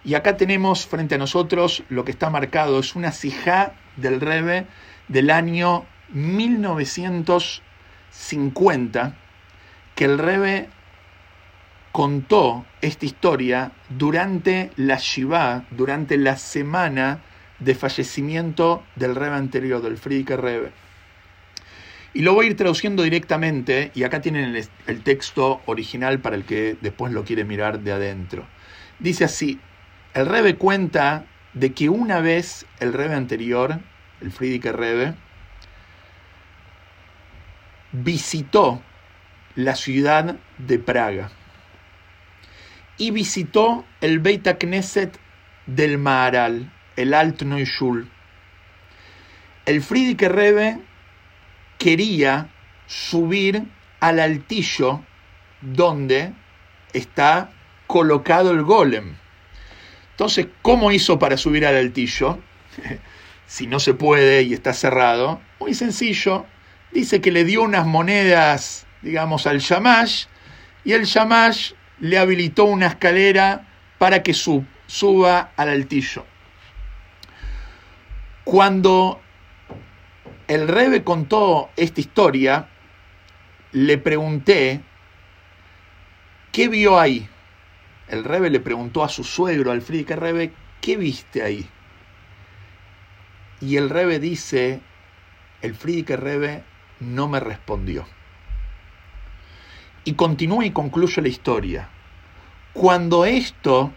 Y 0.03 0.13
acá 0.13 0.37
tenemos 0.37 0.85
frente 0.85 1.15
a 1.15 1.17
nosotros 1.17 1.83
lo 1.89 2.05
que 2.05 2.11
está 2.11 2.29
marcado, 2.29 2.79
es 2.79 2.95
una 2.95 3.11
sijá 3.11 3.73
del 3.97 4.21
Rebe 4.21 4.67
del 5.07 5.31
año 5.31 5.85
1900 6.09 7.63
50 8.15 9.15
que 9.95 10.05
el 10.05 10.17
Rebe 10.17 10.69
contó 11.95 12.65
esta 12.81 13.05
historia 13.05 13.71
durante 13.87 14.69
la 14.75 14.97
Shiva, 14.97 15.63
durante 15.71 16.17
la 16.17 16.35
semana 16.35 17.21
de 17.59 17.73
fallecimiento 17.73 18.83
del 18.97 19.15
Rebe 19.15 19.37
anterior, 19.37 19.81
del 19.81 19.97
Friedrich 19.97 20.37
Rebe. 20.37 20.73
Y 22.13 22.21
lo 22.21 22.33
voy 22.33 22.47
a 22.47 22.49
ir 22.49 22.57
traduciendo 22.57 23.01
directamente, 23.01 23.93
y 23.95 24.03
acá 24.03 24.19
tienen 24.19 24.61
el, 24.87 25.03
texto 25.03 25.61
original 25.67 26.19
para 26.19 26.35
el 26.35 26.43
que 26.43 26.75
después 26.81 27.13
lo 27.13 27.23
quiere 27.23 27.45
mirar 27.45 27.79
de 27.79 27.93
adentro. 27.93 28.45
Dice 28.99 29.23
así, 29.23 29.61
el 30.13 30.25
Rebe 30.25 30.57
cuenta 30.57 31.27
de 31.53 31.71
que 31.71 31.87
una 31.87 32.19
vez 32.19 32.65
el 32.81 32.91
Rebe 32.91 33.15
anterior, 33.15 33.79
el 34.19 34.33
Friedrich 34.33 34.65
Rebe, 34.65 35.15
visitó 37.93 38.81
la 39.55 39.75
ciudad 39.75 40.35
de 40.57 40.77
Praga 40.77 41.31
y 42.97 43.11
visitó 43.11 43.85
el 44.01 44.19
Beit 44.19 44.47
Knesset 44.57 45.17
del 45.65 45.97
Maharal, 45.97 46.71
el 46.95 47.13
Alt 47.13 47.41
Neuschul. 47.41 48.09
El 49.65 49.81
Friedrich 49.81 50.21
Rebbe 50.21 50.79
quería 51.77 52.49
subir 52.87 53.63
al 53.99 54.19
altillo 54.19 55.03
donde 55.61 56.33
está 56.93 57.51
colocado 57.87 58.51
el 58.51 58.63
golem. 58.63 59.15
Entonces, 60.11 60.47
¿cómo 60.61 60.91
hizo 60.91 61.19
para 61.19 61.37
subir 61.37 61.65
al 61.65 61.75
altillo? 61.75 62.39
si 63.47 63.67
no 63.67 63.79
se 63.79 63.93
puede 63.93 64.43
y 64.43 64.53
está 64.53 64.73
cerrado, 64.73 65.41
muy 65.59 65.73
sencillo, 65.73 66.45
dice 66.91 67.21
que 67.21 67.31
le 67.31 67.43
dio 67.43 67.63
unas 67.63 67.85
monedas, 67.85 68.87
digamos, 69.01 69.47
al 69.47 69.59
Shamash, 69.59 70.25
y 70.83 70.93
el 70.93 71.05
Shamash 71.05 71.73
le 71.99 72.17
habilitó 72.17 72.65
una 72.65 72.87
escalera 72.87 73.67
para 73.97 74.23
que 74.23 74.33
suba 74.33 75.51
al 75.55 75.69
altillo. 75.69 76.25
Cuando 78.43 79.21
el 80.47 80.67
Rebe 80.67 81.03
contó 81.03 81.71
esta 81.75 82.01
historia, 82.01 82.69
le 83.71 83.97
pregunté, 83.97 84.81
¿qué 86.51 86.67
vio 86.67 86.99
ahí? 86.99 87.27
El 88.07 88.23
Rebe 88.23 88.49
le 88.49 88.59
preguntó 88.59 89.03
a 89.03 89.09
su 89.09 89.23
suegro, 89.23 89.71
al 89.71 89.81
Friedrich 89.81 90.17
Rebe, 90.17 90.53
¿qué 90.81 90.97
viste 90.97 91.41
ahí? 91.41 91.67
Y 93.61 93.77
el 93.77 93.89
Rebe 93.89 94.19
dice, 94.19 94.81
el 95.61 95.73
Friedrich 95.73 96.19
Rebe 96.19 96.63
no 96.99 97.27
me 97.27 97.39
respondió. 97.39 98.05
Y 100.05 100.13
continúa 100.13 100.65
y 100.65 100.71
concluye 100.71 101.21
la 101.21 101.27
historia. 101.27 101.89
Cuando 102.73 103.25
esto 103.25 103.91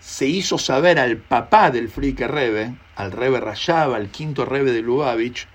se 0.00 0.26
hizo 0.26 0.58
saber 0.58 0.98
al 0.98 1.16
papá 1.16 1.70
del 1.70 1.88
Frike 1.88 2.28
Rebe, 2.28 2.74
al 2.96 3.12
Rebe 3.12 3.40
Rayaba, 3.40 3.96
al 3.96 4.10
quinto 4.10 4.44
Rebe 4.44 4.72
de 4.72 4.82
Lubavitch, 4.82 5.46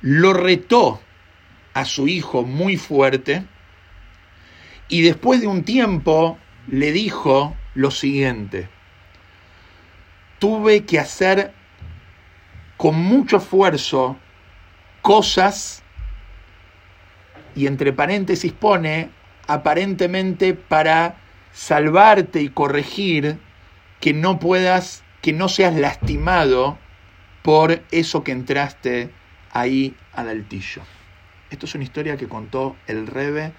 lo 0.00 0.32
retó 0.32 1.00
a 1.74 1.84
su 1.84 2.08
hijo 2.08 2.42
muy 2.42 2.76
fuerte 2.76 3.44
y 4.88 5.02
después 5.02 5.40
de 5.40 5.46
un 5.46 5.64
tiempo 5.64 6.38
le 6.66 6.92
dijo 6.92 7.56
lo 7.74 7.90
siguiente, 7.90 8.68
tuve 10.38 10.84
que 10.84 10.98
hacer 10.98 11.54
con 12.76 12.96
mucho 12.96 13.38
esfuerzo 13.38 14.18
cosas, 15.00 15.82
y 17.54 17.66
entre 17.66 17.92
paréntesis 17.92 18.52
pone, 18.52 19.10
aparentemente 19.46 20.54
para 20.54 21.16
salvarte 21.52 22.40
y 22.40 22.48
corregir 22.48 23.38
que 24.00 24.14
no 24.14 24.38
puedas, 24.38 25.02
que 25.20 25.32
no 25.32 25.48
seas 25.48 25.74
lastimado 25.74 26.78
por 27.42 27.82
eso 27.90 28.22
que 28.24 28.32
entraste 28.32 29.10
ahí 29.52 29.94
al 30.12 30.28
altillo. 30.28 30.82
Esto 31.50 31.66
es 31.66 31.74
una 31.74 31.84
historia 31.84 32.16
que 32.16 32.28
contó 32.28 32.76
el 32.86 33.06
Rebe 33.06 33.52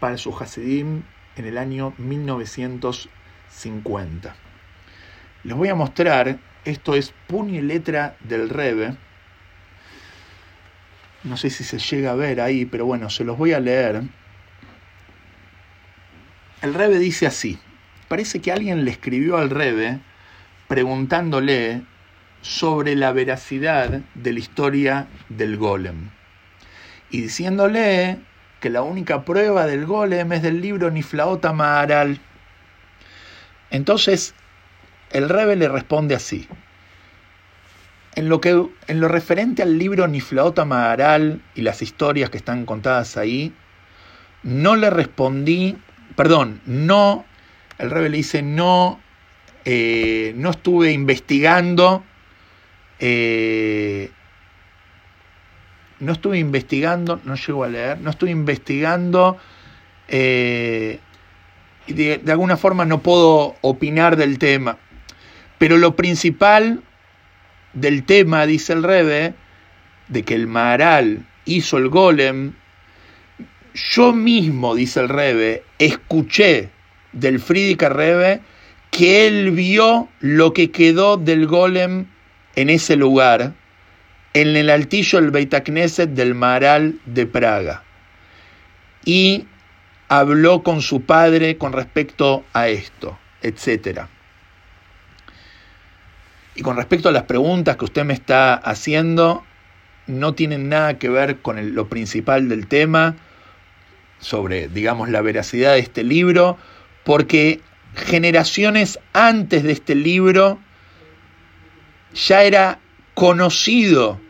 para 0.00 0.18
su 0.18 0.36
Hasidim 0.36 1.02
en 1.36 1.46
el 1.46 1.56
año 1.56 1.94
1950. 1.98 4.34
Les 5.44 5.56
voy 5.56 5.68
a 5.68 5.74
mostrar, 5.74 6.38
esto 6.64 6.94
es 6.94 7.12
puño 7.26 7.58
y 7.58 7.62
letra 7.62 8.16
del 8.20 8.48
Rebe, 8.48 8.96
no 11.24 11.36
sé 11.36 11.50
si 11.50 11.64
se 11.64 11.78
llega 11.78 12.12
a 12.12 12.16
ver 12.16 12.40
ahí, 12.40 12.64
pero 12.64 12.86
bueno, 12.86 13.10
se 13.10 13.24
los 13.24 13.38
voy 13.38 13.52
a 13.52 13.60
leer. 13.60 14.02
El 16.62 16.74
Rebe 16.74 16.98
dice 16.98 17.26
así, 17.26 17.58
parece 18.08 18.40
que 18.40 18.52
alguien 18.52 18.84
le 18.84 18.90
escribió 18.90 19.36
al 19.36 19.50
Rebe 19.50 20.00
preguntándole 20.68 21.82
sobre 22.40 22.96
la 22.96 23.12
veracidad 23.12 24.00
de 24.14 24.32
la 24.32 24.38
historia 24.38 25.06
del 25.28 25.56
golem 25.56 26.10
y 27.12 27.20
diciéndole 27.20 28.18
que 28.58 28.70
la 28.70 28.82
única 28.82 29.24
prueba 29.24 29.66
del 29.66 29.86
golem 29.86 30.32
es 30.32 30.42
del 30.42 30.60
libro 30.60 30.90
Niflaota 30.90 31.52
Maharal. 31.52 32.20
Entonces, 33.70 34.34
el 35.10 35.28
Rebe 35.28 35.56
le 35.56 35.68
responde 35.68 36.14
así, 36.14 36.48
en 38.14 38.28
lo, 38.28 38.40
que, 38.40 38.66
en 38.86 39.00
lo 39.00 39.08
referente 39.08 39.62
al 39.62 39.78
libro 39.78 40.06
Niflaota 40.06 40.64
Maharal 40.64 41.42
y 41.54 41.62
las 41.62 41.82
historias 41.82 42.30
que 42.30 42.38
están 42.38 42.66
contadas 42.66 43.16
ahí, 43.16 43.52
no 44.42 44.76
le 44.76 44.90
respondí, 44.90 45.76
perdón, 46.16 46.60
no, 46.66 47.24
el 47.78 47.90
rebe 47.90 48.10
le 48.10 48.18
dice, 48.18 48.42
no 48.42 49.00
eh, 49.64 50.34
no 50.36 50.50
estuve 50.50 50.90
investigando, 50.90 52.02
eh, 52.98 54.10
no 56.00 56.12
estuve 56.12 56.38
investigando, 56.38 57.20
no 57.24 57.36
llego 57.36 57.62
a 57.62 57.68
leer, 57.68 58.00
no 58.00 58.10
estuve 58.10 58.30
investigando 58.30 59.38
eh, 60.08 60.98
de, 61.86 62.20
alguna 62.28 62.56
forma 62.56 62.84
no 62.84 63.02
puedo 63.02 63.54
opinar 63.60 64.16
del 64.16 64.38
tema. 64.38 64.78
Pero 65.58 65.78
lo 65.78 65.94
principal 65.94 66.82
del 67.72 68.04
tema, 68.04 68.46
dice 68.46 68.72
el 68.72 68.82
Rebe, 68.82 69.34
de 70.08 70.22
que 70.22 70.34
el 70.34 70.46
Maharal 70.46 71.26
hizo 71.44 71.78
el 71.78 71.88
golem, 71.88 72.52
yo 73.74 74.12
mismo, 74.12 74.74
dice 74.74 75.00
el 75.00 75.08
Rebe, 75.08 75.64
escuché 75.78 76.70
del 77.12 77.40
Friedrich 77.40 77.82
Rebe 77.82 78.40
que 78.90 79.26
él 79.26 79.52
vio 79.52 80.08
lo 80.20 80.52
que 80.52 80.70
quedó 80.70 81.16
del 81.16 81.46
golem 81.46 82.06
en 82.56 82.68
ese 82.68 82.96
lugar, 82.96 83.54
en 84.34 84.56
el 84.56 84.68
altillo 84.68 85.20
del 85.20 85.30
Beit 85.30 85.54
Knesset 85.54 86.10
del 86.10 86.34
Maharal 86.34 86.98
de 87.06 87.26
Praga. 87.26 87.82
Y 89.04 89.46
habló 90.08 90.62
con 90.62 90.82
su 90.82 91.02
padre 91.02 91.56
con 91.56 91.72
respecto 91.72 92.44
a 92.52 92.68
esto, 92.68 93.18
etc. 93.40 94.02
Y 96.54 96.62
con 96.62 96.76
respecto 96.76 97.08
a 97.08 97.12
las 97.12 97.24
preguntas 97.24 97.76
que 97.76 97.84
usted 97.84 98.04
me 98.04 98.12
está 98.12 98.54
haciendo, 98.54 99.44
no 100.06 100.34
tienen 100.34 100.68
nada 100.68 100.98
que 100.98 101.08
ver 101.08 101.38
con 101.38 101.74
lo 101.74 101.88
principal 101.88 102.48
del 102.48 102.66
tema, 102.66 103.16
sobre, 104.18 104.68
digamos, 104.68 105.08
la 105.08 105.22
veracidad 105.22 105.72
de 105.74 105.80
este 105.80 106.04
libro, 106.04 106.58
porque 107.04 107.60
generaciones 107.94 108.98
antes 109.12 109.62
de 109.62 109.72
este 109.72 109.94
libro 109.94 110.58
ya 112.14 112.44
era 112.44 112.78
conocido 113.14 114.20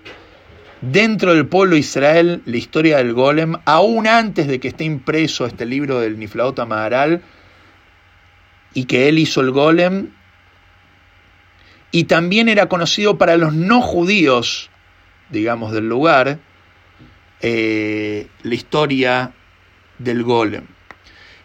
dentro 0.81 1.35
del 1.35 1.47
pueblo 1.47 1.75
de 1.75 1.81
Israel 1.81 2.43
la 2.45 2.57
historia 2.57 2.99
del 2.99 3.13
golem, 3.13 3.57
aún 3.65 4.07
antes 4.07 4.49
de 4.49 4.61
que 4.61 4.69
esté 4.69 4.85
impreso 4.85 5.47
este 5.47 5.67
libro 5.67 6.01
del 6.01 6.19
Niflaot 6.19 6.67
Maharal, 6.67 7.23
y 8.75 8.85
que 8.85 9.09
él 9.09 9.19
hizo 9.19 9.41
el 9.41 9.51
golem, 9.51 10.11
y 11.93 12.05
también 12.05 12.49
era 12.49 12.69
conocido 12.69 13.19
para 13.19 13.37
los 13.37 13.53
no 13.53 13.83
judíos, 13.83 14.71
digamos, 15.29 15.73
del 15.73 15.89
lugar, 15.89 16.39
eh, 17.43 18.29
la 18.43 18.55
historia 18.55 19.33
del 19.99 20.23
golem. 20.23 20.65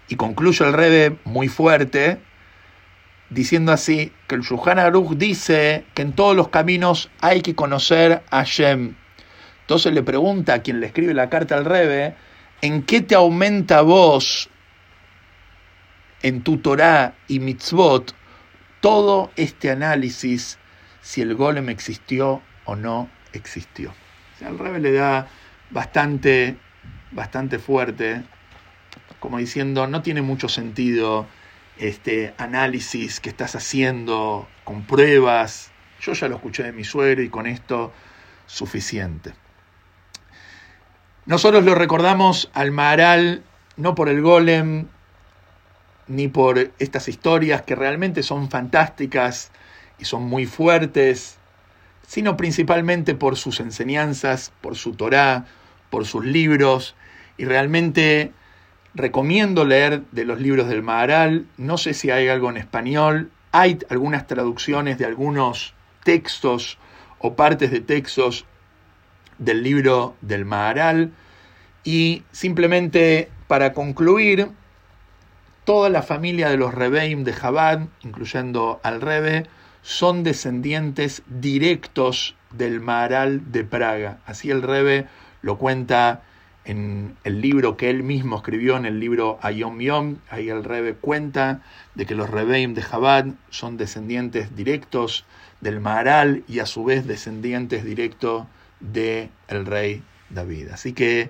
Y 0.07 0.15
concluye 0.15 0.65
el 0.65 0.71
Rebe 0.71 1.17
muy 1.25 1.49
fuerte, 1.49 2.19
diciendo 3.29 3.73
así, 3.73 4.13
que 4.27 4.35
el 4.35 4.41
Shulchan 4.41 4.79
Aruch 4.79 5.17
dice 5.17 5.83
que 5.93 6.01
en 6.01 6.13
todos 6.13 6.33
los 6.33 6.47
caminos 6.47 7.09
hay 7.19 7.41
que 7.41 7.53
conocer 7.53 8.23
a 8.31 8.43
Shem. 8.43 8.95
Entonces 9.61 9.93
le 9.93 10.01
pregunta 10.01 10.53
a 10.53 10.61
quien 10.61 10.79
le 10.79 10.87
escribe 10.87 11.13
la 11.13 11.29
carta 11.29 11.57
al 11.57 11.65
Rebe, 11.65 12.15
¿en 12.61 12.83
qué 12.83 13.01
te 13.01 13.15
aumenta 13.15 13.81
vos 13.81 14.49
en 16.21 16.41
tu 16.41 16.57
Torah 16.57 17.15
y 17.27 17.39
mitzvot 17.39 18.15
todo 18.87 19.31
este 19.35 19.69
análisis 19.69 20.57
si 21.01 21.21
el 21.21 21.35
golem 21.35 21.67
existió 21.67 22.41
o 22.63 22.77
no 22.77 23.09
existió? 23.33 23.89
O 23.89 24.39
sea, 24.39 24.49
le 24.49 24.93
da 24.93 25.27
bastante, 25.71 26.55
bastante 27.11 27.59
fuerte 27.59 28.23
como 29.19 29.39
diciendo, 29.39 29.87
no 29.87 30.01
tiene 30.03 30.21
mucho 30.21 30.47
sentido 30.47 31.27
este 31.77 32.33
análisis 32.37 33.19
que 33.19 33.27
estás 33.27 33.55
haciendo 33.55 34.47
con 34.63 34.83
pruebas. 34.83 35.71
Yo 35.99 36.13
ya 36.13 36.29
lo 36.29 36.37
escuché 36.37 36.63
de 36.63 36.71
mi 36.71 36.85
suegro 36.85 37.21
y 37.21 37.27
con 37.27 37.45
esto 37.45 37.91
suficiente. 38.45 39.33
Nosotros 41.25 41.65
lo 41.65 41.75
recordamos 41.75 42.49
al 42.53 42.71
Maharal 42.71 43.43
no 43.75 43.95
por 43.95 44.07
el 44.07 44.21
golem, 44.21 44.87
ni 46.07 46.27
por 46.27 46.71
estas 46.79 47.07
historias 47.07 47.61
que 47.63 47.75
realmente 47.75 48.23
son 48.23 48.49
fantásticas 48.49 49.51
y 49.99 50.05
son 50.05 50.23
muy 50.23 50.45
fuertes, 50.45 51.37
sino 52.07 52.37
principalmente 52.37 53.15
por 53.15 53.35
sus 53.35 53.59
enseñanzas, 53.59 54.51
por 54.61 54.75
su 54.75 54.93
Torá, 54.93 55.45
por 55.89 56.05
sus 56.05 56.25
libros, 56.25 56.95
y 57.37 57.45
realmente 57.45 58.31
Recomiendo 58.97 59.63
leer 59.63 60.01
de 60.11 60.25
los 60.25 60.41
libros 60.41 60.67
del 60.69 60.81
Maharal, 60.81 61.45
no 61.57 61.77
sé 61.77 61.93
si 61.93 62.09
hay 62.09 62.29
algo 62.29 62.49
en 62.49 62.57
español, 62.57 63.29
hay 63.51 63.77
algunas 63.91 64.25
traducciones 64.25 64.97
de 64.97 65.05
algunos 65.05 65.75
textos 66.03 66.79
o 67.19 67.35
partes 67.35 67.69
de 67.69 67.79
textos 67.79 68.45
del 69.37 69.61
libro 69.61 70.15
del 70.21 70.45
Maharal. 70.45 71.11
Y 71.83 72.23
simplemente 72.31 73.29
para 73.47 73.73
concluir, 73.73 74.49
toda 75.67 75.89
la 75.89 76.01
familia 76.01 76.47
de 76.49 76.55
los 76.55 76.73
Rebeim 76.73 77.25
de 77.25 77.33
Jabad, 77.33 77.81
incluyendo 78.01 78.79
al 78.83 79.01
Rebe, 79.01 79.47
son 79.81 80.23
descendientes 80.23 81.23
directos 81.27 82.37
del 82.51 82.79
Maharal 82.79 83.51
de 83.51 83.65
Praga. 83.65 84.19
Así 84.25 84.49
el 84.49 84.61
Rebe 84.61 85.07
lo 85.41 85.57
cuenta 85.57 86.23
en 86.63 87.17
el 87.25 87.41
libro 87.41 87.75
que 87.75 87.89
él 87.89 88.01
mismo 88.01 88.37
escribió, 88.37 88.77
en 88.77 88.85
el 88.85 89.01
libro 89.01 89.39
Ayom 89.41 89.81
Yom, 89.81 90.15
ahí 90.29 90.49
el 90.49 90.63
Rebe 90.63 90.93
cuenta 90.93 91.59
de 91.95 92.05
que 92.05 92.15
los 92.15 92.29
Rebeim 92.29 92.73
de 92.73 92.81
Jabad 92.81 93.25
son 93.49 93.75
descendientes 93.75 94.55
directos 94.55 95.25
del 95.59 95.81
Maharal 95.81 96.45
y 96.47 96.59
a 96.59 96.65
su 96.65 96.85
vez 96.85 97.05
descendientes 97.05 97.83
directos 97.83 98.45
del 98.79 99.31
el 99.49 99.65
rey 99.65 100.01
David. 100.29 100.69
Así 100.69 100.93
que 100.93 101.29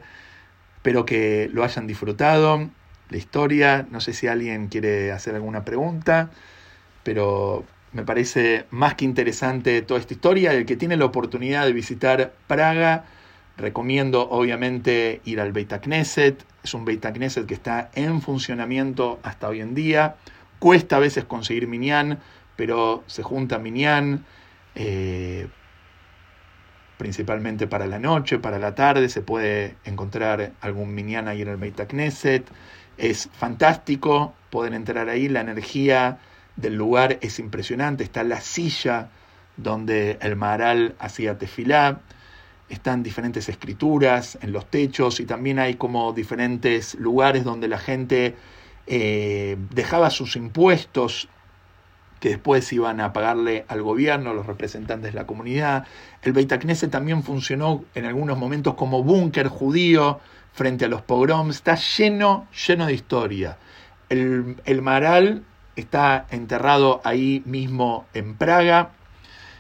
espero 0.76 1.08
que 1.08 1.50
lo 1.52 1.64
hayan 1.64 1.88
disfrutado, 1.88 2.70
la 3.10 3.18
historia, 3.18 3.88
no 3.92 4.02
sé 4.02 4.14
si 4.14 4.28
alguien 4.28 4.68
quiere 4.68 5.12
hacer 5.12 5.36
alguna 5.36 5.66
pregunta, 5.66 6.30
pero 7.04 7.66
me 7.94 8.04
parece 8.04 8.66
más 8.70 8.96
que 8.96 9.06
interesante 9.06 9.82
toda 9.82 10.00
esta 10.00 10.14
historia, 10.14 10.54
el 10.54 10.66
que 10.66 10.76
tiene 10.76 10.98
la 10.98 11.06
oportunidad 11.06 11.66
de 11.66 11.74
visitar 11.74 12.34
Praga, 12.48 13.06
Recomiendo 13.58 14.30
obviamente 14.30 15.20
ir 15.26 15.42
al 15.42 15.52
Beit 15.52 15.74
Knesset, 15.82 16.46
es 16.64 16.76
un 16.76 16.86
Beit 16.86 17.04
Knesset 17.04 17.48
que 17.48 17.56
está 17.56 17.90
en 17.96 18.22
funcionamiento 18.22 19.20
hasta 19.24 19.48
hoy 19.48 19.62
en 19.62 19.74
día. 19.74 20.16
Cuesta 20.60 20.98
a 20.98 21.00
veces 21.00 21.26
conseguir 21.26 21.68
Minyan, 21.68 22.20
pero 22.56 23.04
se 23.08 23.24
junta 23.24 23.58
Minyan, 23.58 24.26
eh, 24.76 25.48
principalmente 27.00 27.66
para 27.66 27.88
la 27.88 27.98
noche, 27.98 28.38
para 28.38 28.60
la 28.60 28.76
tarde, 28.76 29.10
se 29.10 29.24
puede 29.24 29.76
encontrar 29.86 30.52
algún 30.62 30.94
Minyan 30.94 31.28
ahí 31.28 31.42
en 31.42 31.48
el 31.48 31.58
Beit 31.58 31.82
Knesset. 31.88 32.48
Es 32.98 33.30
fantástico 33.32 34.34
poder 34.50 34.74
entrar 34.74 35.10
ahí, 35.10 35.30
la 35.30 35.42
energía 35.42 36.20
del 36.56 36.76
lugar 36.76 37.20
es 37.22 37.40
impresionante, 37.40 38.04
está 38.04 38.24
la 38.24 38.42
silla 38.42 39.10
donde 39.58 40.18
el 40.22 40.36
Maharal 40.36 40.96
hacía 41.00 41.38
tefilá 41.38 42.02
están 42.70 43.04
diferentes 43.04 43.48
escrituras 43.50 44.38
en 44.42 44.52
los 44.52 44.66
techos 44.66 45.20
y 45.20 45.26
también 45.26 45.60
hay 45.60 45.76
como 45.76 46.12
diferentes 46.14 46.96
lugares 46.96 47.44
donde 47.44 47.68
la 47.68 47.78
gente 47.78 48.36
eh, 48.88 49.58
dejaba 49.72 50.10
sus 50.10 50.36
impuestos 50.36 51.30
que 52.20 52.30
después 52.30 52.72
iban 52.74 53.00
a 53.00 53.14
pagarle 53.14 53.66
al 53.68 53.84
gobierno, 53.84 54.34
los 54.34 54.48
representantes 54.48 55.14
de 55.14 55.20
la 55.20 55.28
comunidad. 55.28 55.86
El 56.24 56.34
Beit 56.34 56.52
también 56.90 57.24
funcionó 57.24 57.86
en 57.94 58.06
algunos 58.06 58.38
momentos 58.38 58.74
como 58.74 59.04
búnker 59.04 59.48
judío 59.48 60.20
frente 60.58 60.84
a 60.84 60.90
los 60.90 61.04
pogroms. 61.04 61.56
Está 61.56 61.76
lleno, 61.76 62.50
lleno 62.68 62.88
de 62.88 62.94
historia. 62.94 63.58
El, 64.10 64.58
el 64.66 64.82
Maral 64.82 65.46
está 65.78 66.26
enterrado 66.32 67.00
ahí 67.06 67.42
mismo 67.46 68.06
en 68.14 68.36
Praga 68.36 68.92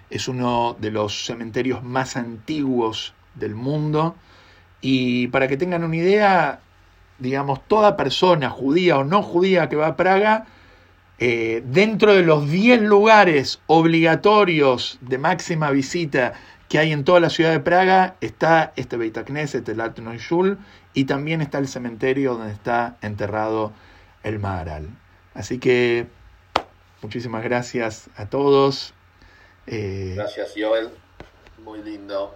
es 0.09 0.27
uno 0.27 0.75
de 0.79 0.91
los 0.91 1.25
cementerios 1.25 1.83
más 1.83 2.15
antiguos 2.15 3.13
del 3.35 3.55
mundo. 3.55 4.15
Y 4.81 5.27
para 5.27 5.47
que 5.47 5.57
tengan 5.57 5.83
una 5.83 5.95
idea, 5.95 6.59
digamos, 7.19 7.61
toda 7.67 7.97
persona 7.97 8.49
judía 8.49 8.97
o 8.97 9.03
no 9.03 9.21
judía 9.21 9.69
que 9.69 9.75
va 9.75 9.87
a 9.87 9.95
Praga, 9.95 10.45
eh, 11.19 11.63
dentro 11.65 12.13
de 12.13 12.21
los 12.21 12.49
10 12.49 12.81
lugares 12.83 13.59
obligatorios 13.67 14.99
de 15.01 15.17
máxima 15.17 15.71
visita 15.71 16.33
que 16.69 16.79
hay 16.79 16.91
en 16.91 17.03
toda 17.03 17.19
la 17.19 17.29
ciudad 17.29 17.51
de 17.51 17.59
Praga, 17.59 18.15
está 18.21 18.73
este 18.75 18.97
Beit 18.97 19.17
Knesset, 19.17 19.67
el 19.69 19.81
y 20.93 21.05
también 21.05 21.41
está 21.41 21.59
el 21.59 21.67
cementerio 21.67 22.35
donde 22.35 22.53
está 22.53 22.97
enterrado 23.01 23.71
el 24.23 24.39
Maharal. 24.39 24.89
Así 25.33 25.59
que 25.59 26.07
muchísimas 27.01 27.43
gracias 27.43 28.09
a 28.17 28.25
todos. 28.27 28.93
Eh, 29.67 30.13
Gracias, 30.15 30.53
Joel. 30.57 30.89
Muy 31.63 31.81
lindo. 31.83 32.35